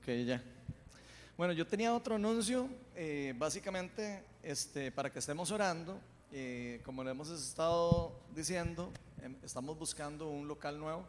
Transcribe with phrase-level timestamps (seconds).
[0.00, 0.42] Ok, ya.
[1.36, 6.00] Bueno, yo tenía otro anuncio, eh, básicamente este, para que estemos orando.
[6.32, 8.90] Eh, como le hemos estado diciendo,
[9.20, 11.04] em, estamos buscando un local nuevo.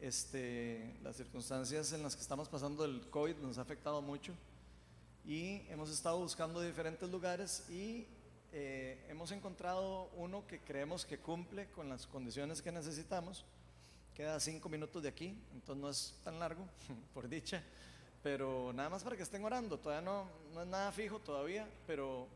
[0.00, 4.32] Este, las circunstancias en las que estamos pasando del COVID nos ha afectado mucho
[5.26, 8.06] y hemos estado buscando diferentes lugares y
[8.52, 13.44] eh, hemos encontrado uno que creemos que cumple con las condiciones que necesitamos.
[14.14, 16.66] Queda cinco minutos de aquí, entonces no es tan largo,
[17.14, 17.62] por dicha.
[18.22, 22.26] Pero nada más para que estén orando, todavía no, no es nada fijo todavía, pero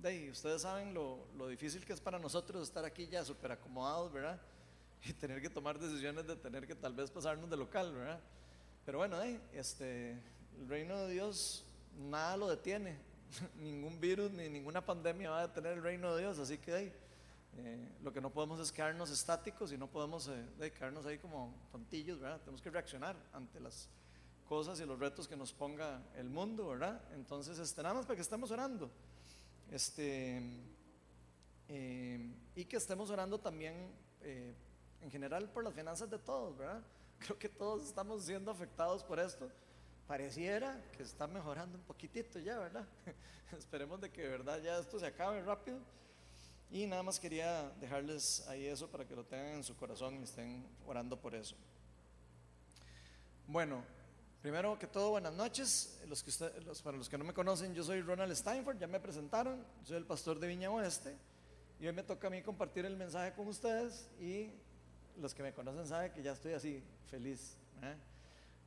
[0.00, 4.12] de ustedes saben lo, lo, difícil que es para nosotros estar aquí ya súper acomodados,
[4.12, 4.40] ¿verdad?
[5.06, 8.20] Y tener que tomar decisiones de tener que tal vez pasarnos de local, ¿verdad?
[8.86, 9.20] Pero bueno,
[9.52, 10.12] este,
[10.58, 11.64] el reino de Dios
[11.98, 12.96] nada lo detiene,
[13.56, 16.92] ningún virus ni ninguna pandemia va a detener el reino de Dios, así que
[17.56, 21.54] eh, lo que no podemos es quedarnos estáticos y no podemos eh, quedarnos ahí como
[21.70, 22.40] tontillos, ¿verdad?
[22.40, 23.88] Tenemos que reaccionar ante las
[24.44, 27.00] cosas y los retos que nos ponga el mundo, ¿verdad?
[27.14, 28.90] Entonces, este, nada más para que estemos orando.
[29.70, 30.42] Este,
[31.68, 33.90] eh, y que estemos orando también
[35.04, 36.82] en general por las finanzas de todos, ¿verdad?
[37.18, 39.50] Creo que todos estamos siendo afectados por esto.
[40.06, 42.86] Pareciera que está mejorando un poquitito ya, ¿verdad?
[43.58, 45.78] Esperemos de que de verdad ya esto se acabe rápido.
[46.70, 50.24] Y nada más quería dejarles ahí eso para que lo tengan en su corazón y
[50.24, 51.54] estén orando por eso.
[53.46, 53.84] Bueno,
[54.44, 55.98] primero que todo, buenas noches.
[56.82, 60.04] Para los que no me conocen, yo soy Ronald Steinford, ya me presentaron, soy el
[60.04, 61.16] pastor de Viña Oeste.
[61.80, 64.50] Y hoy me toca a mí compartir el mensaje con ustedes y
[65.16, 67.56] los que me conocen saben que ya estoy así, feliz.
[67.80, 67.96] ¿eh?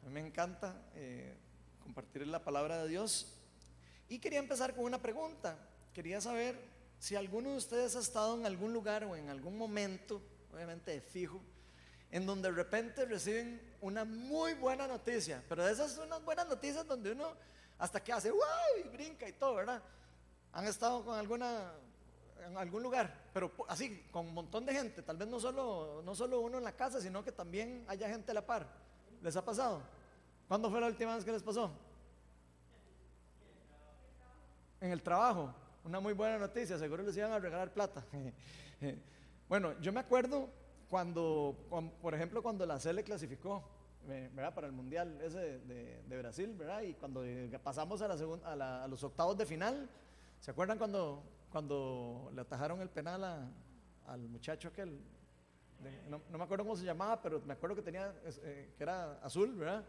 [0.02, 1.36] A mí me encanta eh,
[1.84, 3.38] compartir la palabra de Dios.
[4.10, 5.60] Y quería empezar con una pregunta.
[5.94, 6.60] Quería saber
[6.98, 11.02] si alguno de ustedes ha estado en algún lugar o en algún momento, obviamente de
[11.02, 11.40] fijo,
[12.12, 16.48] en donde de repente reciben una muy buena noticia, pero de esas son unas buenas
[16.48, 17.34] noticias donde uno
[17.78, 18.40] hasta que hace ¡wow!
[18.84, 19.82] y brinca y todo, ¿verdad?
[20.54, 21.72] Han estado con alguna
[22.46, 26.16] en algún lugar, pero así, con un montón de gente, tal vez no solo, no
[26.16, 28.68] solo uno en la casa, sino que también haya gente a la par.
[29.22, 29.82] ¿Les ha pasado?
[30.48, 31.72] ¿Cuándo fue la última vez que les pasó?
[34.80, 35.54] En el trabajo.
[35.84, 38.04] Una muy buena noticia, seguro les iban a regalar plata.
[39.50, 40.50] bueno, yo me acuerdo
[40.90, 41.56] cuando,
[42.02, 43.64] por ejemplo, cuando la CL clasificó,
[44.06, 44.54] ¿verdad?
[44.54, 46.82] Para el Mundial ese de, Brasil, ¿verdad?
[46.82, 47.24] Y cuando
[47.62, 49.90] pasamos a, la a, los octavos de final,
[50.40, 53.52] ¿se acuerdan cuando, cuando le atajaron el penal
[54.06, 55.00] al muchacho aquel?
[56.10, 59.54] no, me acuerdo cómo se llamaba, pero me acuerdo que tenía, eh, que era azul,
[59.56, 59.86] ¿verdad?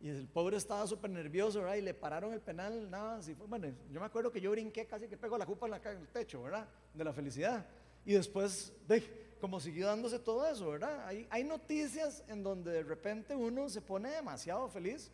[0.00, 1.76] Y el pobre estaba súper nervioso, ¿verdad?
[1.76, 3.46] Y le pararon el penal, nada, así fue.
[3.46, 5.98] Bueno, yo me acuerdo que yo brinqué casi que pego la jupa en, la, en
[5.98, 6.66] el techo, ¿verdad?
[6.94, 7.64] De la felicidad.
[8.04, 11.04] Y después, de, como siguió dándose todo eso, ¿verdad?
[11.04, 15.10] Hay, hay noticias en donde de repente uno se pone demasiado feliz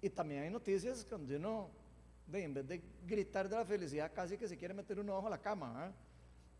[0.00, 1.70] y también hay noticias donde uno,
[2.26, 5.30] de, en vez de gritar de la felicidad, casi que se quiere meter uno bajo
[5.30, 5.94] la cama, ¿verdad?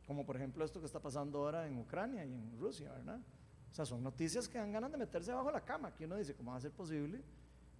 [0.06, 3.18] Como por ejemplo esto que está pasando ahora en Ucrania y en Rusia, ¿verdad?
[3.72, 5.92] O sea, son noticias que dan ganas de meterse bajo la cama.
[5.92, 7.20] Que uno dice, ¿cómo va a ser posible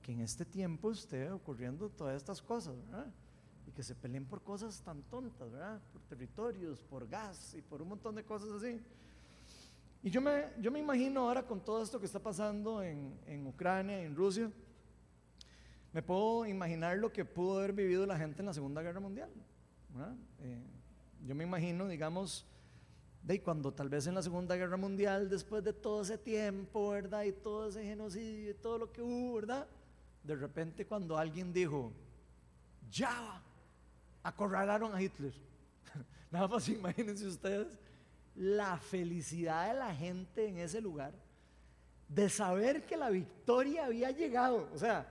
[0.03, 3.07] que en este tiempo esté ocurriendo todas estas cosas, ¿verdad?
[3.69, 5.81] Y que se peleen por cosas tan tontas, ¿verdad?
[5.93, 8.83] Por territorios, por gas y por un montón de cosas así.
[10.03, 13.47] Y yo me, yo me imagino ahora con todo esto que está pasando en, en
[13.47, 14.51] Ucrania en Rusia,
[15.93, 19.31] me puedo imaginar lo que pudo haber vivido la gente en la Segunda Guerra Mundial.
[20.41, 20.63] Eh,
[21.27, 22.47] yo me imagino, digamos,
[23.23, 27.25] de cuando tal vez en la Segunda Guerra Mundial, después de todo ese tiempo, ¿verdad?
[27.25, 29.69] Y todo ese genocidio y todo lo que hubo, ¿verdad?
[30.25, 31.93] De repente cuando alguien dijo,
[32.91, 33.43] ya,
[34.23, 35.35] acorralaron a Hitler.
[36.31, 37.69] Nada más imagínense ustedes
[38.35, 41.13] la felicidad de la gente en ese lugar
[42.09, 44.69] de saber que la victoria había llegado.
[44.75, 45.07] O sea,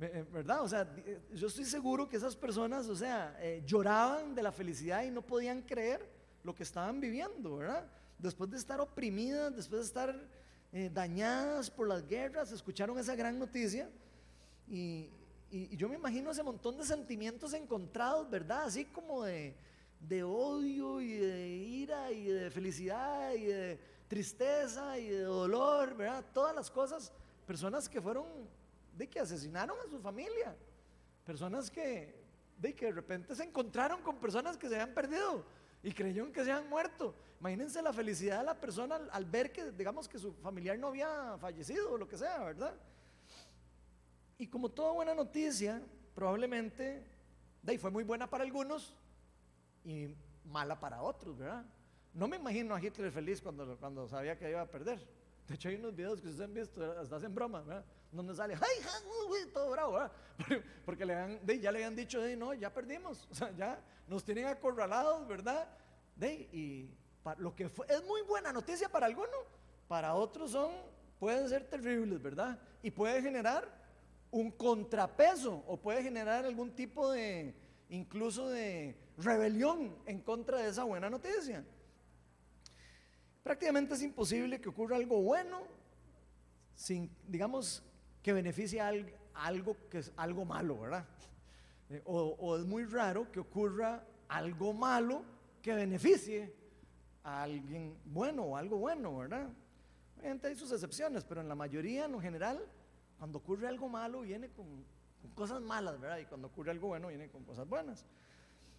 [0.00, 0.62] eh, ¿Verdad?
[0.62, 4.50] O sea, eh, yo estoy seguro que esas personas, o sea, eh, lloraban de la
[4.50, 6.04] felicidad y no podían creer
[6.42, 7.86] lo que estaban viviendo, ¿verdad?
[8.18, 10.44] Después de estar oprimidas, después de estar
[10.92, 13.88] dañadas por las guerras, escucharon esa gran noticia
[14.68, 15.08] y,
[15.76, 18.64] yo me imagino ese montón de sentimientos encontrados, ¿verdad?
[18.64, 19.54] Así como de,
[20.00, 26.24] de odio y de ira y de felicidad y de tristeza y de dolor, ¿verdad?
[26.32, 27.12] Todas las cosas,
[27.46, 28.26] personas que fueron
[28.96, 30.54] de que asesinaron a su familia.
[31.24, 32.22] Personas que
[32.58, 35.44] de que de repente se encontraron con personas que se habían perdido
[35.82, 37.14] y creyeron que se habían muerto.
[37.40, 41.36] Imagínense la felicidad de la persona al, ver que, digamos, que su familiar no había
[41.38, 42.74] fallecido o lo que sea, ¿verdad?
[44.38, 45.82] Y como toda buena noticia,
[46.14, 47.04] probablemente,
[47.62, 48.96] de fue muy buena para algunos
[49.84, 50.08] y
[50.44, 51.64] mala para otros, ¿verdad?
[52.12, 55.06] No me imagino a Hitler feliz cuando, cuando sabía que iba a perder.
[55.46, 57.84] De hecho, hay unos videos que ustedes han visto, hasta hacen broma, ¿verdad?
[58.14, 60.10] donde sale, ¡ay, todo
[60.84, 64.46] Porque le han, ya le habían dicho, no, ya perdimos, o sea, ya nos tienen
[64.46, 65.68] acorralados, ¿verdad?
[66.16, 66.90] De, y
[67.38, 69.30] lo que fue, es muy buena noticia para algunos,
[69.88, 70.72] para otros son,
[71.18, 72.58] pueden ser terribles, ¿verdad?
[72.82, 73.68] Y puede generar
[74.30, 77.54] un contrapeso o puede generar algún tipo de,
[77.88, 81.64] incluso de rebelión en contra de esa buena noticia.
[83.42, 85.62] Prácticamente es imposible que ocurra algo bueno
[86.74, 87.82] sin, digamos,
[88.22, 88.90] que beneficie a
[89.34, 91.06] algo que es algo malo, ¿verdad?
[91.90, 95.22] Eh, o, es muy raro que ocurra algo malo
[95.60, 96.54] que beneficie
[97.22, 99.50] a alguien bueno o algo bueno, ¿verdad?
[100.18, 102.66] Obviamente hay sus excepciones, pero en la mayoría, en lo general,
[103.18, 104.66] cuando ocurre algo malo viene con,
[105.20, 106.18] con cosas malas, ¿verdad?
[106.18, 108.06] Y cuando ocurre algo bueno viene con cosas buenas.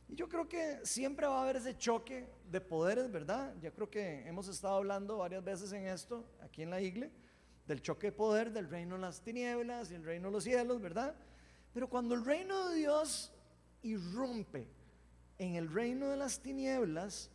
[0.07, 3.53] Y yo creo que siempre va a haber ese choque de poderes, ¿verdad?
[3.61, 7.25] Ya creo que hemos estado hablando varias veces en esto, aquí en la iglesia
[7.67, 10.79] del choque de poder del reino de las tinieblas y el reino de los cielos,
[10.81, 11.15] ¿verdad?
[11.73, 13.31] Pero cuando el reino de Dios
[13.81, 14.67] irrumpe
[15.37, 17.29] en el reino de las tinieblas,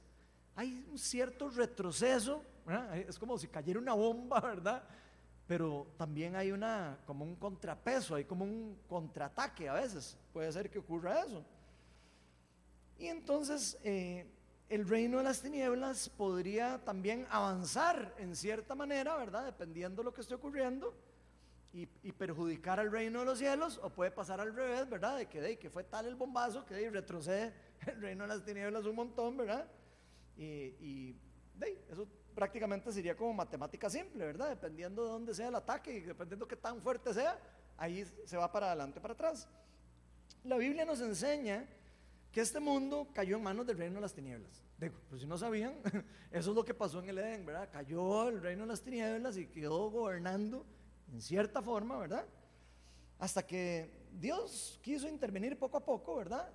[0.55, 2.97] hay un cierto retroceso, ¿verdad?
[2.97, 4.83] es como si cayera una bomba, ¿verdad?
[5.47, 10.71] Pero también hay una, como un contrapeso, hay como un contraataque a veces, puede ser
[10.71, 11.45] que ocurra eso.
[13.01, 14.27] Y entonces eh,
[14.69, 19.47] el reino de las tinieblas podría también avanzar en cierta manera, ¿verdad?
[19.47, 20.95] Dependiendo de lo que esté ocurriendo
[21.73, 25.17] y, perjudicar al reino de los cielos, o puede pasar al revés, ¿verdad?
[25.17, 27.55] De que, de, que fue tal el bombazo que de, retrocede
[27.87, 29.67] el reino de las tinieblas un montón, ¿verdad?
[30.37, 31.17] Y,
[31.55, 34.51] de, eso prácticamente sería como matemática simple, ¿verdad?
[34.51, 37.41] Dependiendo de dónde sea el ataque y dependiendo de qué tan fuerte sea,
[37.79, 39.49] ahí se va para adelante, para atrás.
[40.45, 41.67] La Biblia nos enseña
[42.33, 44.63] que este mundo cayó en manos del reino de las tinieblas.
[44.79, 45.75] Digo, pues si no sabían,
[46.31, 47.69] eso es lo que pasó en el Edén, ¿verdad?
[47.73, 50.65] Cayó el reino de las tinieblas y quedó gobernando
[51.13, 52.25] en cierta forma, ¿verdad?
[53.19, 56.49] Hasta que Dios quiso intervenir poco a poco, ¿verdad?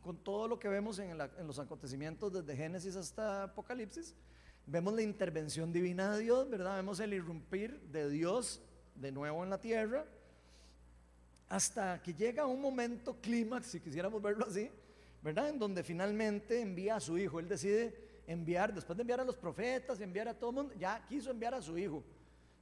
[0.00, 4.14] Con todo lo que vemos en, en, los acontecimientos desde Génesis hasta Apocalipsis,
[4.66, 6.76] vemos la intervención divina de Dios, ¿verdad?
[6.76, 8.62] Vemos el irrumpir de Dios
[8.94, 10.06] de nuevo en la tierra
[11.48, 14.70] hasta que llega un momento clímax, si quisiéramos verlo así,
[15.22, 15.48] ¿verdad?
[15.48, 17.40] En donde finalmente envía a su hijo.
[17.40, 21.04] Él decide enviar, después de enviar a los profetas, enviar a todo el mundo, ya
[21.06, 22.04] quiso enviar a su hijo.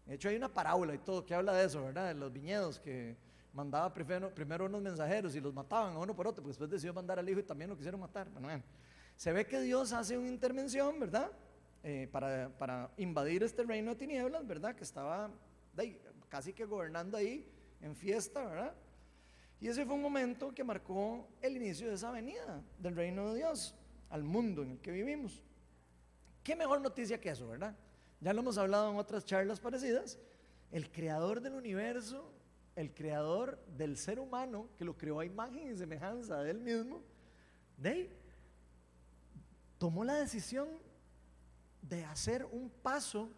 [0.07, 2.09] De hecho, hay una parábola y todo que habla de eso, ¿verdad?
[2.09, 3.17] De los viñedos que
[3.53, 7.19] mandaba primero, primero unos mensajeros y los mataban uno por otro, pues después decidió mandar
[7.19, 8.29] al hijo y también lo quisieron matar.
[8.31, 8.63] Bueno,
[9.17, 11.33] se ve que Dios hace una intervención, ¿verdad?
[11.83, 14.75] Eh, para, invadir este reino de tinieblas, ¿verdad?
[14.77, 15.31] Que estaba
[16.29, 17.49] casi que gobernando ahí
[17.81, 18.75] en fiesta, ¿verdad?
[19.61, 23.37] Y ese fue un momento que marcó el inicio de esa venida del reino de
[23.37, 23.75] Dios
[24.11, 25.43] al mundo en el que vivimos.
[26.43, 27.75] ¿Qué mejor noticia que eso, verdad?
[28.21, 30.19] Ya lo hemos hablado en otras charlas parecidas.
[30.71, 32.33] El creador del universo,
[32.75, 37.03] el creador del ser humano, que lo creó a imagen y semejanza de él mismo,
[37.79, 38.11] de
[39.79, 40.69] tomó la decisión
[41.83, 43.31] de hacer un paso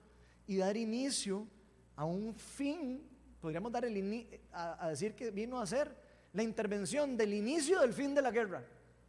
[0.47, 1.47] y dar inicio
[1.97, 3.09] a un fin
[3.41, 5.94] podríamos dar el a, decir que vino a ser
[6.38, 8.62] la intervención del inicio del fin de la guerra,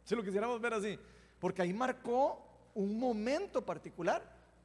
[0.04, 0.98] si lo quisiéramos ver así,
[1.38, 2.44] porque ahí marcó
[2.74, 4.20] un momento particular,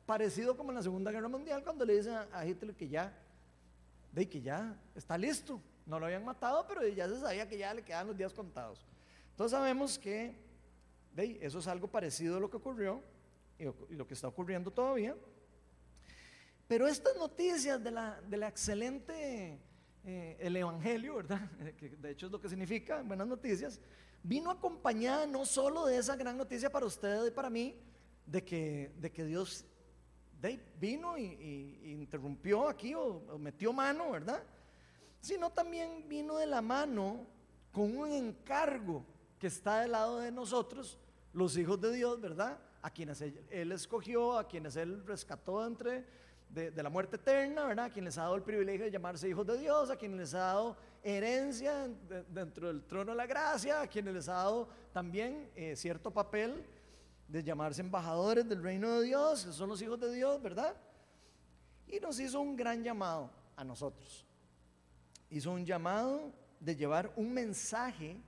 [0.07, 3.13] parecido como en la Segunda Guerra Mundial, cuando le dicen a Hitler que ya,
[4.11, 7.71] de que ya está listo, no lo habían matado, pero ya se sabía que ya
[7.71, 8.83] le quedaban los días contados.
[9.29, 10.33] Entonces sabemos que
[11.13, 12.99] de, eso es algo parecido a lo que ocurrió
[13.59, 15.15] y lo que está ocurriendo todavía.
[16.67, 19.59] Pero estas noticias de la, de la excelente,
[20.05, 21.49] eh, el Evangelio, ¿verdad?
[21.77, 23.81] Que de hecho es lo que significa, buenas noticias,
[24.21, 27.75] vino acompañada no solo de esa gran noticia para ustedes y para mí,
[28.25, 29.65] de que, de que Dios
[30.79, 34.43] vino y, interrumpió aquí o, metió mano, ¿verdad?
[35.19, 37.25] Sino también vino de la mano
[37.71, 39.03] con un encargo
[39.39, 40.99] que está del lado de nosotros,
[41.33, 42.59] los hijos de Dios, ¿verdad?
[42.83, 46.05] A quienes él escogió, a quienes Él rescató entre
[46.49, 47.85] de, la muerte eterna, ¿verdad?
[47.85, 50.33] A quien les ha dado el privilegio de llamarse hijos de Dios, a quienes les
[50.33, 51.87] ha dado herencia
[52.29, 56.65] dentro del trono de la gracia, a quienes les ha dado también eh, cierto papel
[57.27, 60.75] de llamarse embajadores del reino de Dios, que son los hijos de Dios, ¿verdad?
[61.87, 64.25] Y nos hizo un gran llamado a nosotros.
[65.29, 68.21] Hizo un llamado de llevar un mensaje,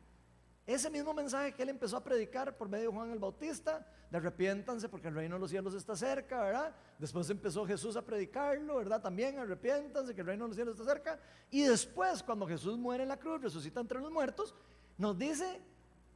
[0.67, 4.17] ese mismo mensaje que él empezó a predicar por medio de Juan el Bautista, de
[4.17, 6.75] arrepiéntanse porque el reino de los cielos está cerca, ¿verdad?
[6.99, 9.01] Después empezó Jesús a predicarlo, ¿verdad?
[9.01, 11.19] También arrepiéntanse que el reino de los cielos está cerca.
[11.49, 14.53] Y después, cuando Jesús muere en la cruz, resucita entre los muertos,
[14.97, 15.61] nos dice,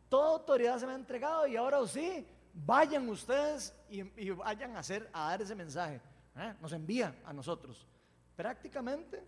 [0.09, 5.09] toda autoridad se me ha entregado y ahora sí, vayan ustedes y, vayan a, hacer,
[5.13, 6.01] a dar ese mensaje.
[6.35, 6.55] ¿eh?
[6.59, 7.87] Nos envía a nosotros.
[8.35, 9.23] Prácticamente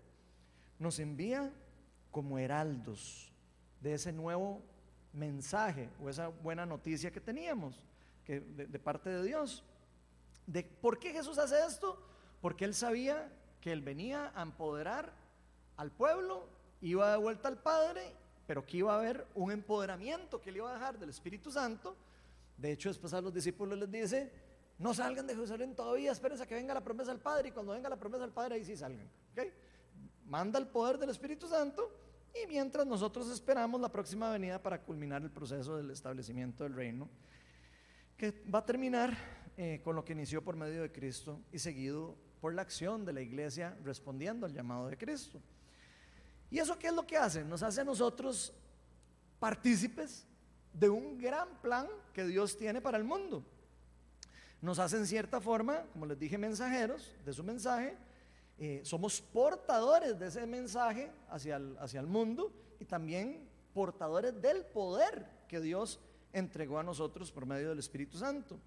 [0.78, 1.50] nos envía
[2.10, 3.32] como heraldos
[3.80, 4.62] de ese nuevo
[5.14, 7.82] mensaje o esa buena noticia que teníamos
[8.24, 9.62] que de, parte de Dios.
[10.46, 11.98] ¿De ¿Por qué Jesús hace esto?
[12.40, 13.30] Porque él sabía
[13.60, 15.12] que él venía a empoderar
[15.76, 16.46] al pueblo,
[16.80, 18.12] iba de vuelta al Padre,
[18.46, 21.96] pero que iba a haber un empoderamiento que le iba a dejar del Espíritu Santo.
[22.56, 24.32] De hecho, después a los discípulos les dice,
[24.78, 27.72] no salgan de Jerusalén todavía, espérense a que venga la promesa del Padre y cuando
[27.72, 29.08] venga la promesa del Padre ahí sí salgan.
[30.26, 31.90] Manda el poder del Espíritu Santo
[32.34, 37.08] y mientras nosotros esperamos la próxima venida para culminar el proceso del establecimiento del reino,
[38.16, 39.16] que va a terminar
[39.56, 43.12] eh, con lo que inició por medio de Cristo y seguido por la acción de
[43.12, 45.40] la iglesia respondiendo al llamado de Cristo.
[46.50, 47.44] ¿Y eso qué es lo que hace?
[47.44, 48.52] Nos hace a nosotros
[49.38, 50.26] partícipes
[50.72, 53.44] de un gran plan que Dios tiene para el mundo.
[54.60, 57.96] Nos hace en cierta forma, como les dije, mensajeros de su mensaje,
[58.58, 64.64] eh, somos portadores de ese mensaje hacia el, hacia el mundo y también portadores del
[64.64, 66.00] poder que Dios
[66.32, 68.58] entregó a nosotros por medio del Espíritu Santo.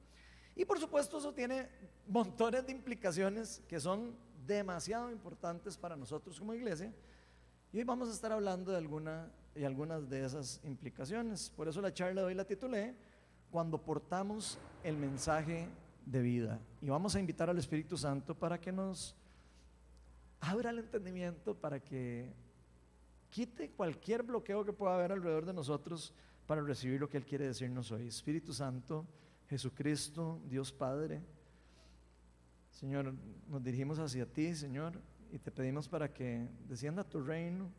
[0.55, 1.69] Y por supuesto eso tiene
[2.07, 4.15] montones de implicaciones que son
[4.45, 6.93] demasiado importantes para nosotros como iglesia.
[7.71, 11.49] Y hoy vamos a estar hablando de alguna y algunas de esas implicaciones.
[11.49, 12.95] Por eso la charla de hoy la titulé
[13.51, 15.67] Cuando portamos el mensaje
[16.05, 16.59] de vida.
[16.81, 19.15] Y vamos a invitar al Espíritu Santo para que nos
[20.39, 22.33] abra el entendimiento para que
[23.29, 26.13] quite cualquier bloqueo que pueda haber alrededor de nosotros
[26.45, 28.07] para recibir lo que Él quiere decirnos hoy.
[28.07, 29.05] Espíritu Santo,
[29.49, 31.21] Jesucristo, Dios Padre,
[32.71, 33.15] Señor,
[33.47, 35.01] nos dirigimos hacia ti, Señor,
[35.31, 37.71] y te pedimos para que descienda tu reino.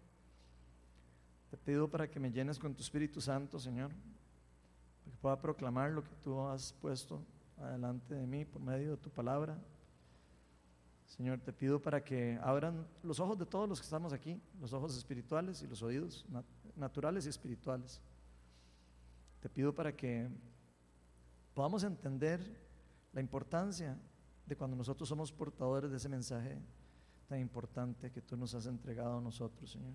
[1.51, 5.93] Te pido para que me llenes con tu Espíritu Santo, Señor, para que pueda proclamar
[5.93, 7.23] lo que tú has puesto
[7.59, 9.57] adelante de mí por medio de tu palabra.
[11.09, 14.73] Señor, te pido para que abran los ojos de todos los que estamos aquí, los
[14.75, 16.27] ojos espirituales y los oídos
[16.77, 18.01] naturales y espirituales.
[19.41, 20.29] Te pido para que
[21.55, 22.41] podamos entender
[23.13, 23.99] la importancia
[24.47, 26.59] de cuando nosotros somos portadores de ese mensaje
[27.27, 29.95] tan importante que tú nos has entregado a nosotros, Señor.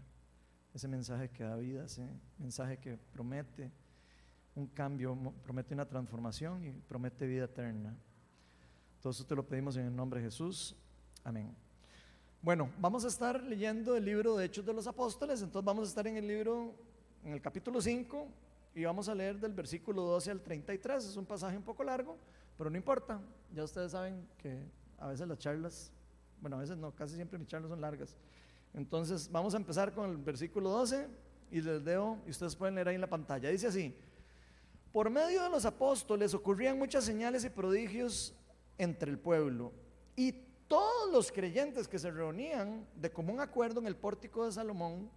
[0.73, 2.07] Ese mensaje que da vida, ese
[2.39, 3.71] mensaje que promete
[4.55, 7.95] un cambio, promete una transformación y promete vida eterna.
[8.99, 10.75] Todo eso te lo pedimos en el nombre de Jesús.
[11.25, 11.55] Amén.
[12.41, 15.89] Bueno, vamos a estar leyendo el libro de Hechos de los Apóstoles, entonces vamos a
[15.89, 16.75] estar en el libro,
[17.23, 18.27] en el capítulo 5,
[18.75, 21.05] y vamos a leer del versículo 12 al 33.
[21.05, 22.17] Es un pasaje un poco largo,
[22.57, 23.21] pero no importa.
[23.53, 24.59] Ya ustedes saben que
[24.97, 25.93] a veces las charlas,
[26.41, 28.17] bueno, a veces no, casi siempre mis charlas son largas.
[28.73, 31.07] Entonces vamos a empezar con el versículo 12
[31.51, 33.49] y les leo, y ustedes pueden leer ahí en la pantalla.
[33.49, 33.95] Dice así,
[34.91, 38.35] por medio de los apóstoles ocurrían muchas señales y prodigios
[38.77, 39.71] entre el pueblo.
[40.17, 40.42] Y
[40.73, 45.07] todos los creyentes que se reunían de común acuerdo en el pórtico de Salomón,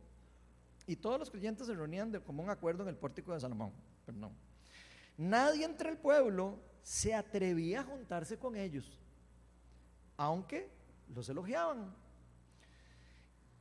[0.87, 3.73] y todos los creyentes se reunían de común acuerdo en el pórtico de Salomón,
[4.05, 4.33] perdón.
[5.17, 9.01] Nadie entre el pueblo se atrevía a juntarse con ellos,
[10.19, 10.69] aunque
[11.15, 11.91] los elogiaban.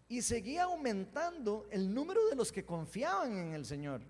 [0.09, 4.01] Y seguía aumentando el número de los que confiaban en el Señor.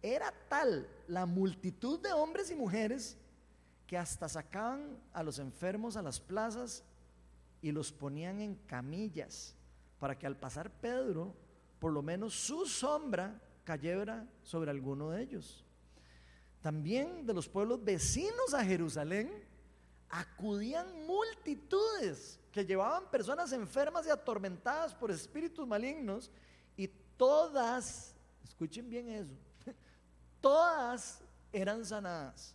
[0.00, 3.18] Era tal la multitud de hombres y mujeres
[3.88, 6.84] que hasta sacaban a los enfermos a las plazas
[7.62, 9.54] y los ponían en camillas
[9.98, 11.34] para que al pasar Pedro,
[11.78, 15.64] por lo menos su sombra cayera sobre alguno de ellos.
[16.60, 19.32] También de los pueblos vecinos a Jerusalén
[20.08, 26.30] acudían multitudes que llevaban personas enfermas y atormentadas por espíritus malignos
[26.76, 28.14] y todas,
[28.44, 29.34] escuchen bien eso,
[30.40, 32.54] todas eran sanadas.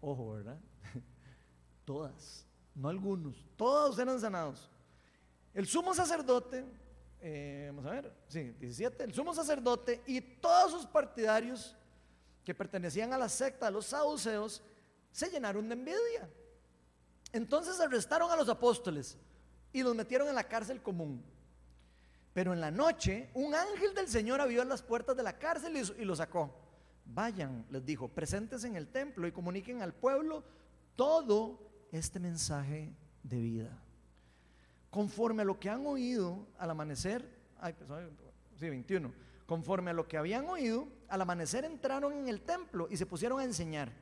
[0.00, 0.58] Ojo, ¿verdad?
[1.84, 2.44] Todas,
[2.76, 4.70] no algunos, todos eran sanados.
[5.54, 6.64] El sumo sacerdote,
[7.20, 11.74] eh, vamos a ver, sí, 17, el sumo sacerdote y todos sus partidarios
[12.44, 14.62] que pertenecían a la secta de los saduceos
[15.10, 16.30] se llenaron de envidia.
[17.32, 19.16] Entonces arrestaron a los apóstoles
[19.72, 21.24] y los metieron en la cárcel común.
[22.34, 26.04] Pero en la noche, un ángel del Señor abrió las puertas de la cárcel y,
[26.04, 26.54] lo sacó.
[27.06, 30.44] Vayan, les dijo, presentes en el templo y comuniquen al pueblo
[30.96, 31.58] todo
[31.96, 33.82] este mensaje de vida.
[34.90, 37.88] Conforme a lo que han oído al amanecer, ay, pues,
[38.58, 39.12] sí, 21,
[39.46, 43.40] conforme a lo que habían oído, al amanecer entraron en el templo y se pusieron
[43.40, 43.92] a enseñar.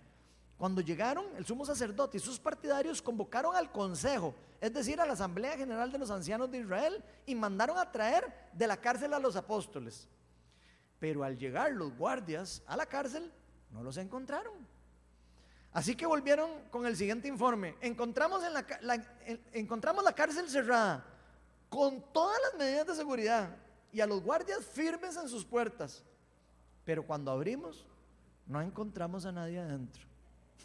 [0.56, 5.14] Cuando llegaron, el sumo sacerdote y sus partidarios convocaron al consejo, es decir, a la
[5.14, 9.18] Asamblea General de los Ancianos de Israel, y mandaron a traer de la cárcel a
[9.18, 10.08] los apóstoles.
[11.00, 13.30] Pero al llegar los guardias a la cárcel,
[13.70, 14.54] no los encontraron.
[15.74, 17.74] Así que volvieron con el siguiente informe.
[17.80, 21.04] Encontramos, la, la cárcel cerrada,
[21.68, 23.56] con todas las medidas de seguridad,
[23.92, 26.04] y a los guardias firmes en sus puertas.
[26.84, 27.84] Pero cuando abrimos,
[28.46, 30.02] no encontramos a nadie adentro.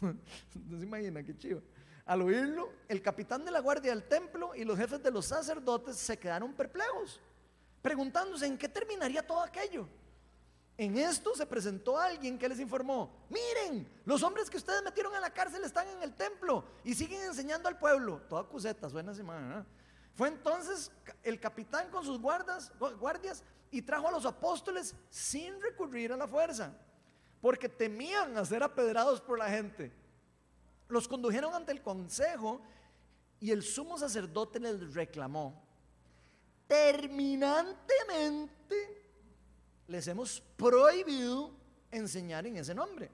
[0.00, 1.60] no se imagina qué chivo.
[2.06, 5.96] Al oírlo, el capitán de la guardia del templo y los jefes de los sacerdotes
[5.96, 7.20] se quedaron perplejos,
[7.82, 9.88] preguntándose en qué terminaría todo aquello.
[10.80, 15.20] En esto se presentó alguien que les informó, miren, los hombres que ustedes metieron en
[15.20, 18.22] la cárcel están en el templo y siguen enseñando al pueblo.
[18.30, 19.66] Toda cuseta, suena semana.
[20.14, 20.90] Fue entonces
[21.22, 26.26] el capitán con sus guardas, guardias y trajo a los apóstoles sin recurrir a la
[26.26, 26.72] fuerza,
[27.42, 29.92] porque temían a ser apedrados por la gente.
[30.88, 32.62] Los condujeron ante el consejo
[33.38, 35.62] y el sumo sacerdote les reclamó,
[36.66, 38.99] terminantemente
[39.90, 41.50] les hemos prohibido
[41.90, 43.10] enseñar en ese nombre.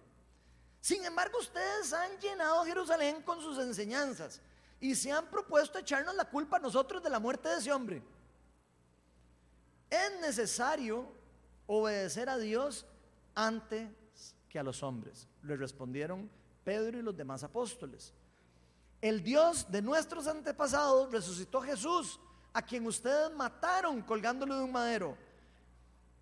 [0.81, 4.41] Sin embargo, ustedes han llenado Jerusalén con sus enseñanzas
[4.79, 8.03] y se han propuesto echarnos la culpa a nosotros de la muerte de ese hombre.
[9.89, 11.09] Es necesario
[11.67, 12.87] obedecer a Dios
[13.35, 13.89] antes
[14.49, 16.31] que a los hombres, le respondieron
[16.63, 18.13] Pedro y los demás apóstoles.
[19.01, 22.21] El Dios de nuestros antepasados resucitó a Jesús,
[22.53, 25.17] a quien ustedes mataron colgándolo de un madero.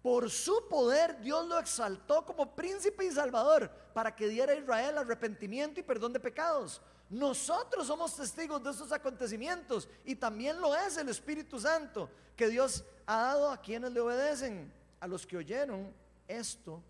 [0.05, 4.99] Por su poder Dios lo exaltó como príncipe y salvador para que diera a Israel
[4.99, 6.83] arrepentimiento y perdón de pecados.
[7.09, 12.85] Nosotros somos testigos de estos acontecimientos y también lo es el Espíritu Santo que Dios
[13.07, 14.71] ha dado a quienes le obedecen.
[15.01, 15.91] A los que oyeron
[16.29, 16.83] esto,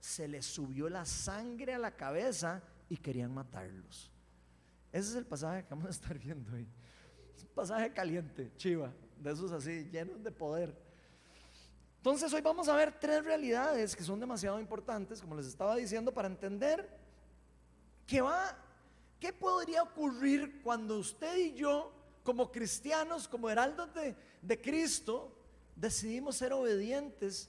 [0.00, 4.10] se les subió la sangre a la cabeza y querían matarlos.
[4.90, 6.66] Ese es el pasaje que vamos a estar viendo hoy.
[7.36, 10.81] Es un pasaje caliente, chiva, de esos así, llenos de poder.
[12.02, 16.12] Entonces hoy vamos a ver tres realidades que son demasiado importantes, como les estaba diciendo,
[16.12, 16.90] para entender
[18.08, 18.58] qué va,
[19.20, 21.92] qué podría ocurrir cuando usted y yo,
[22.24, 25.32] como cristianos, como heraldos de, de Cristo,
[25.76, 27.48] decidimos ser obedientes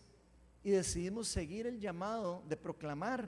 [0.64, 3.28] y decidimos seguir el llamado de proclamar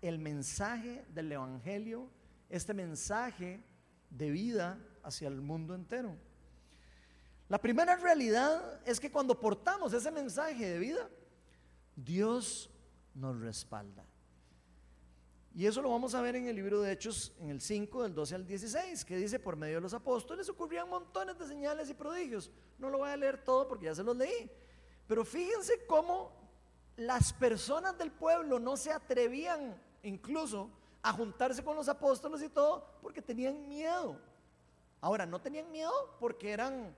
[0.00, 2.08] el mensaje del Evangelio,
[2.48, 3.62] este mensaje
[4.08, 6.16] de vida hacia el mundo entero.
[7.48, 11.08] La primera realidad es que cuando portamos ese mensaje de vida,
[11.94, 12.68] Dios
[13.14, 14.04] nos respalda.
[15.54, 18.14] Y eso lo vamos a ver en el libro de Hechos, en el 5, del
[18.14, 21.94] 12 al 16, que dice, por medio de los apóstoles ocurrían montones de señales y
[21.94, 22.50] prodigios.
[22.78, 24.50] No lo voy a leer todo porque ya se los leí.
[25.06, 26.30] Pero fíjense cómo
[26.96, 30.68] las personas del pueblo no se atrevían incluso
[31.00, 34.20] a juntarse con los apóstoles y todo porque tenían miedo.
[35.00, 36.94] Ahora, no tenían miedo porque eran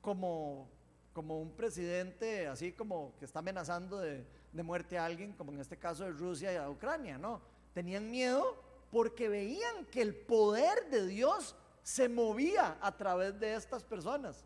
[0.00, 0.68] como,
[1.12, 5.60] como un presidente así como que está amenazando de, de muerte a alguien, como en
[5.60, 7.40] este caso de Rusia y a Ucrania, no.
[7.72, 8.60] Tenían miedo
[8.90, 14.44] porque veían que el poder de Dios se movía a través de estas personas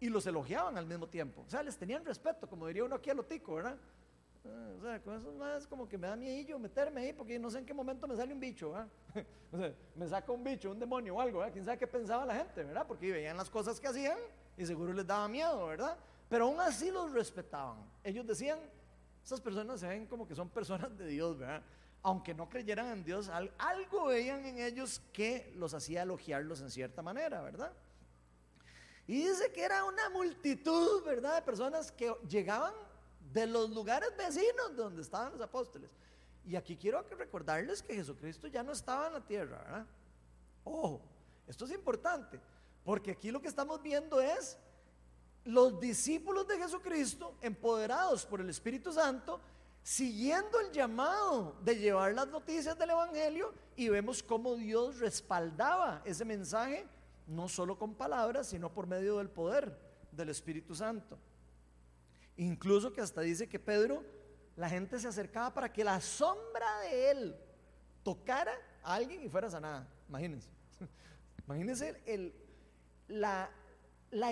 [0.00, 1.44] y los elogiaban al mismo tiempo.
[1.46, 3.76] O sea, les tenían respeto, como diría uno aquí a Lotico, ¿verdad?
[4.44, 7.50] Eh, o sea, con eso es como que me da miedo meterme ahí porque no
[7.50, 8.88] sé en qué momento me sale un bicho, ¿verdad?
[9.52, 11.52] o sea, me saca un bicho, un demonio o algo, ¿verdad?
[11.52, 12.86] ¿Quién sabe qué pensaba la gente, ¿verdad?
[12.86, 14.18] Porque veían las cosas que hacían
[14.58, 15.96] y seguro les daba miedo, ¿verdad?
[16.28, 17.78] Pero aún así los respetaban.
[18.02, 18.58] Ellos decían,
[19.24, 21.62] esas personas se ven como que son personas de Dios, ¿verdad?
[22.02, 27.02] Aunque no creyeran en Dios, algo veían en ellos que los hacía elogiarlos en cierta
[27.02, 27.72] manera, ¿verdad?
[29.06, 31.36] Y dice que era una multitud, ¿verdad?
[31.36, 32.74] De personas que llegaban
[33.32, 35.88] de los lugares vecinos donde estaban los apóstoles.
[36.44, 39.86] Y aquí quiero recordarles que Jesucristo ya no estaba en la tierra, ¿verdad?
[40.64, 41.00] Ojo,
[41.46, 42.40] esto es importante.
[42.88, 44.56] Porque aquí lo que estamos viendo es
[45.44, 49.42] los discípulos de Jesucristo, empoderados por el Espíritu Santo,
[49.82, 56.24] siguiendo el llamado de llevar las noticias del Evangelio y vemos cómo Dios respaldaba ese
[56.24, 56.86] mensaje,
[57.26, 59.78] no solo con palabras, sino por medio del poder
[60.10, 61.18] del Espíritu Santo.
[62.38, 64.02] Incluso que hasta dice que Pedro,
[64.56, 67.36] la gente se acercaba para que la sombra de él
[68.02, 69.86] tocara a alguien y fuera sanada.
[70.08, 70.48] Imagínense.
[71.46, 72.47] Imagínense el,
[73.08, 73.50] la,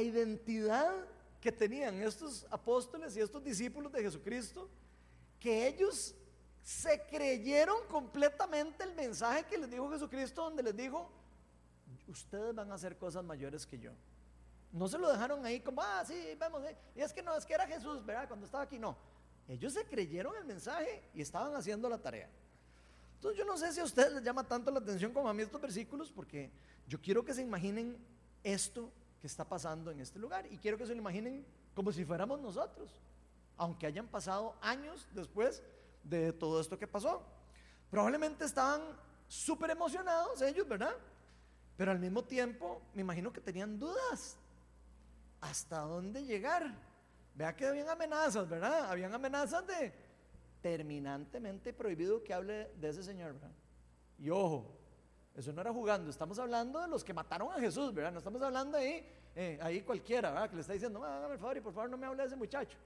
[0.01, 0.95] identidad
[1.41, 4.69] que tenían estos apóstoles y estos discípulos de Jesucristo,
[5.39, 6.15] que ellos
[6.63, 11.11] se creyeron completamente el mensaje que les dijo Jesucristo, donde les dijo,
[12.09, 13.93] ustedes van a hacer cosas mayores que yo.
[14.73, 16.39] No se lo dejaron ahí como, ah, sí, eh".
[16.95, 18.27] y es que no, es que era Jesús, ¿verdad?
[18.27, 18.97] Cuando estaba aquí, no.
[19.49, 22.29] Ellos se creyeron el mensaje y estaban haciendo la tarea.
[23.15, 25.43] Entonces yo no sé si a ustedes les llama tanto la atención como a mí
[25.43, 26.51] estos versículos, porque
[26.87, 27.97] yo quiero que se imaginen
[28.47, 30.47] esto que está pasando en este lugar.
[30.53, 32.91] Y quiero que se lo imaginen como si fuéramos nosotros,
[33.57, 35.63] aunque hayan pasado años después
[36.05, 37.23] de todo esto que pasó.
[37.91, 38.83] Probablemente estaban
[39.27, 40.95] súper emocionados ellos, ¿verdad?
[41.77, 44.39] Pero al mismo tiempo me imagino que tenían dudas.
[45.41, 46.73] ¿Hasta dónde llegar?
[47.35, 48.91] Vea que habían amenazas, ¿verdad?
[48.91, 49.93] Habían amenazas de
[50.63, 53.53] terminantemente prohibido que hable de ese Señor, ¿verdad?
[54.19, 54.75] Y ojo,
[55.37, 58.11] eso no era jugando, estamos hablando de los que mataron a Jesús, ¿verdad?
[58.11, 60.49] No estamos hablando ahí, eh, ahí cualquiera, ¿verdad?
[60.49, 62.37] Que le está diciendo, hágame el favor y por favor no me hable de ese
[62.37, 62.79] muchacho.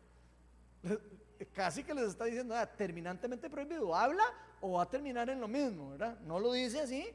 [1.54, 4.24] Casi que les está diciendo, ah, terminantemente prohibido, habla
[4.60, 6.18] o va a terminar en lo mismo, ¿verdad?
[6.20, 7.06] No lo dice así,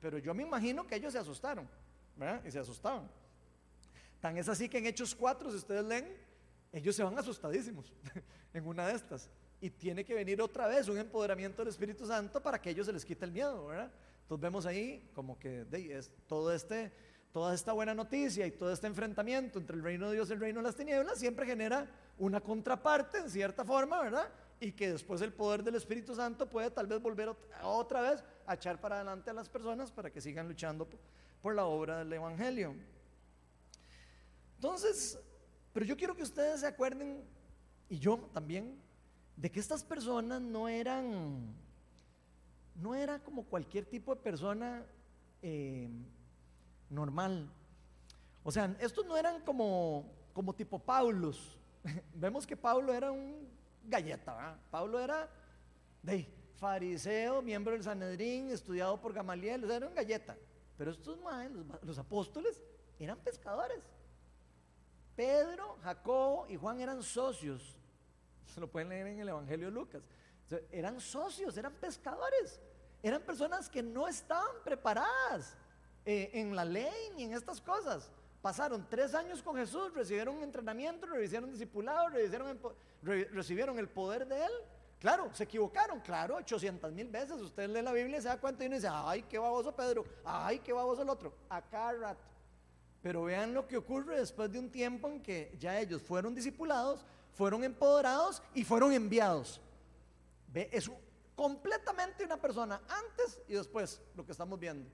[0.00, 1.68] pero yo me imagino que ellos se asustaron,
[2.16, 2.42] ¿verdad?
[2.46, 3.10] Y se asustaban.
[4.22, 6.16] Tan es así que en Hechos 4, si ustedes leen,
[6.72, 7.92] ellos se van asustadísimos
[8.54, 9.28] en una de estas.
[9.60, 12.92] Y tiene que venir otra vez un empoderamiento del Espíritu Santo para que ellos se
[12.92, 13.90] les quite el miedo, ¿verdad?
[14.28, 15.64] Entonces vemos ahí como que
[16.26, 16.92] todo este,
[17.32, 20.40] toda esta buena noticia y todo este enfrentamiento entre el reino de Dios y el
[20.40, 24.28] reino de las tinieblas siempre genera una contraparte en cierta forma, ¿verdad?
[24.60, 28.52] Y que después el poder del Espíritu Santo puede tal vez volver otra vez a
[28.52, 30.86] echar para adelante a las personas para que sigan luchando
[31.40, 32.74] por la obra del Evangelio.
[34.56, 35.18] Entonces,
[35.72, 37.24] pero yo quiero que ustedes se acuerden,
[37.88, 38.78] y yo también,
[39.36, 41.54] de que estas personas no eran
[42.80, 44.84] no era como cualquier tipo de persona
[45.42, 45.88] eh,
[46.90, 47.50] normal.
[48.42, 51.58] O sea, estos no eran como, como tipo Paulos.
[52.14, 53.48] Vemos que Pablo era un
[53.84, 54.58] galleta.
[54.70, 55.28] Pablo era
[56.02, 60.36] de fariseo, miembro del Sanedrín, estudiado por Gamaliel, o sea, era un galleta.
[60.76, 62.62] Pero estos los, los apóstoles
[62.98, 63.82] eran pescadores.
[65.16, 67.76] Pedro, Jacobo y Juan eran socios.
[68.46, 70.02] Se lo pueden leer en el Evangelio de Lucas.
[70.70, 72.60] eran socios, eran pescadores.
[73.02, 75.56] Eran personas que no estaban preparadas
[76.04, 78.10] eh, en la ley ni en estas cosas.
[78.42, 82.58] Pasaron tres años con Jesús, recibieron entrenamiento, recibieron discipulado, recibieron,
[83.02, 84.52] recibieron el poder de Él.
[85.00, 87.40] Claro, se equivocaron, claro, 800 mil veces.
[87.40, 90.58] Usted lee la Biblia y se da cuenta y dice, ay, qué baboso Pedro, ay,
[90.58, 92.24] qué baboso el otro, a cada rato.
[93.02, 97.04] Pero vean lo que ocurre después de un tiempo en que ya ellos fueron discipulados,
[97.34, 99.60] fueron empoderados y fueron enviados.
[100.48, 100.90] Ve, es
[101.38, 104.90] completamente una persona antes y después, lo que estamos viendo.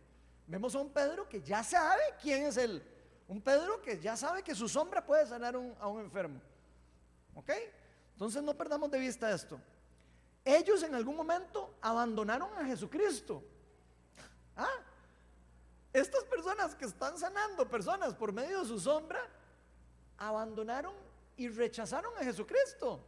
[0.46, 2.86] Vemos a un Pedro que ya sabe quién es él.
[3.26, 6.42] Un Pedro que ya sabe que su sombra puede sanar a un enfermo.
[7.34, 7.50] ¿Ok?
[8.12, 9.58] Entonces no perdamos de vista esto.
[10.44, 13.42] Ellos en algún momento abandonaron a Jesucristo.
[14.54, 14.68] ¿Ah?
[15.94, 19.26] Estas personas que están sanando personas por medio de su sombra,
[20.18, 20.92] abandonaron
[21.38, 23.00] y rechazaron a Jesucristo.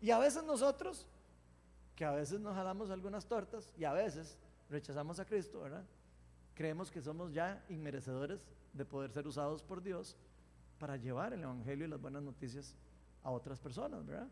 [0.00, 1.04] Y a veces nosotros
[1.98, 4.38] que a veces nos jalamos algunas tortas y a veces
[4.70, 5.84] rechazamos a Cristo, ¿verdad?
[6.54, 10.16] Creemos que somos ya inmerecedores de poder ser usados por Dios
[10.78, 12.76] para llevar el Evangelio y las buenas noticias
[13.24, 14.28] a otras personas, ¿verdad?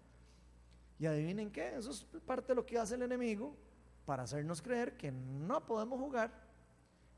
[1.00, 3.56] Y adivinen qué, eso es parte de lo que hace el enemigo
[4.04, 6.30] para hacernos creer que no podemos jugar,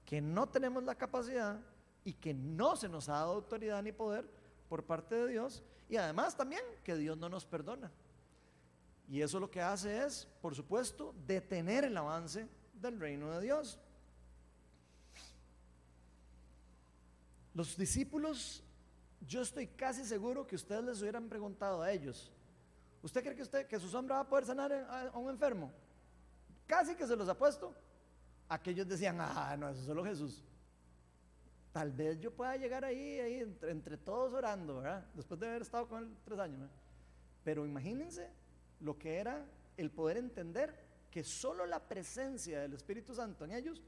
[0.07, 1.61] que no tenemos la capacidad
[2.05, 4.27] y que no se nos ha dado autoridad ni poder
[4.71, 7.93] por parte de Dios y además también que Dios no nos perdona.
[9.09, 13.79] Y eso lo que hace es, por supuesto, detener el avance del reino de Dios.
[17.55, 18.63] Los discípulos,
[19.27, 22.31] yo estoy casi seguro que ustedes les hubieran preguntado a ellos,
[23.03, 25.73] ¿usted cree que, usted, que su sombra va a poder sanar a un enfermo?
[26.67, 27.75] Casi que se los ha puesto.
[28.49, 30.45] Aquellos decían, ah, no, eso es solo Jesús.
[31.73, 35.07] Tal vez yo pueda llegar ahí, ahí entre, todos orando, ¿verdad?
[35.15, 36.71] Después de haber estado con él tres años.
[37.43, 38.31] Pero imagínense
[38.81, 39.45] lo que era
[39.77, 40.75] el poder entender
[41.11, 43.83] que solo la presencia del Espíritu Santo en ellos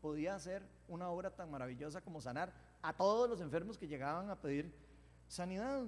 [0.00, 4.40] podía hacer una obra tan maravillosa como sanar a todos los enfermos que llegaban a
[4.40, 4.72] pedir
[5.28, 5.84] sanidad.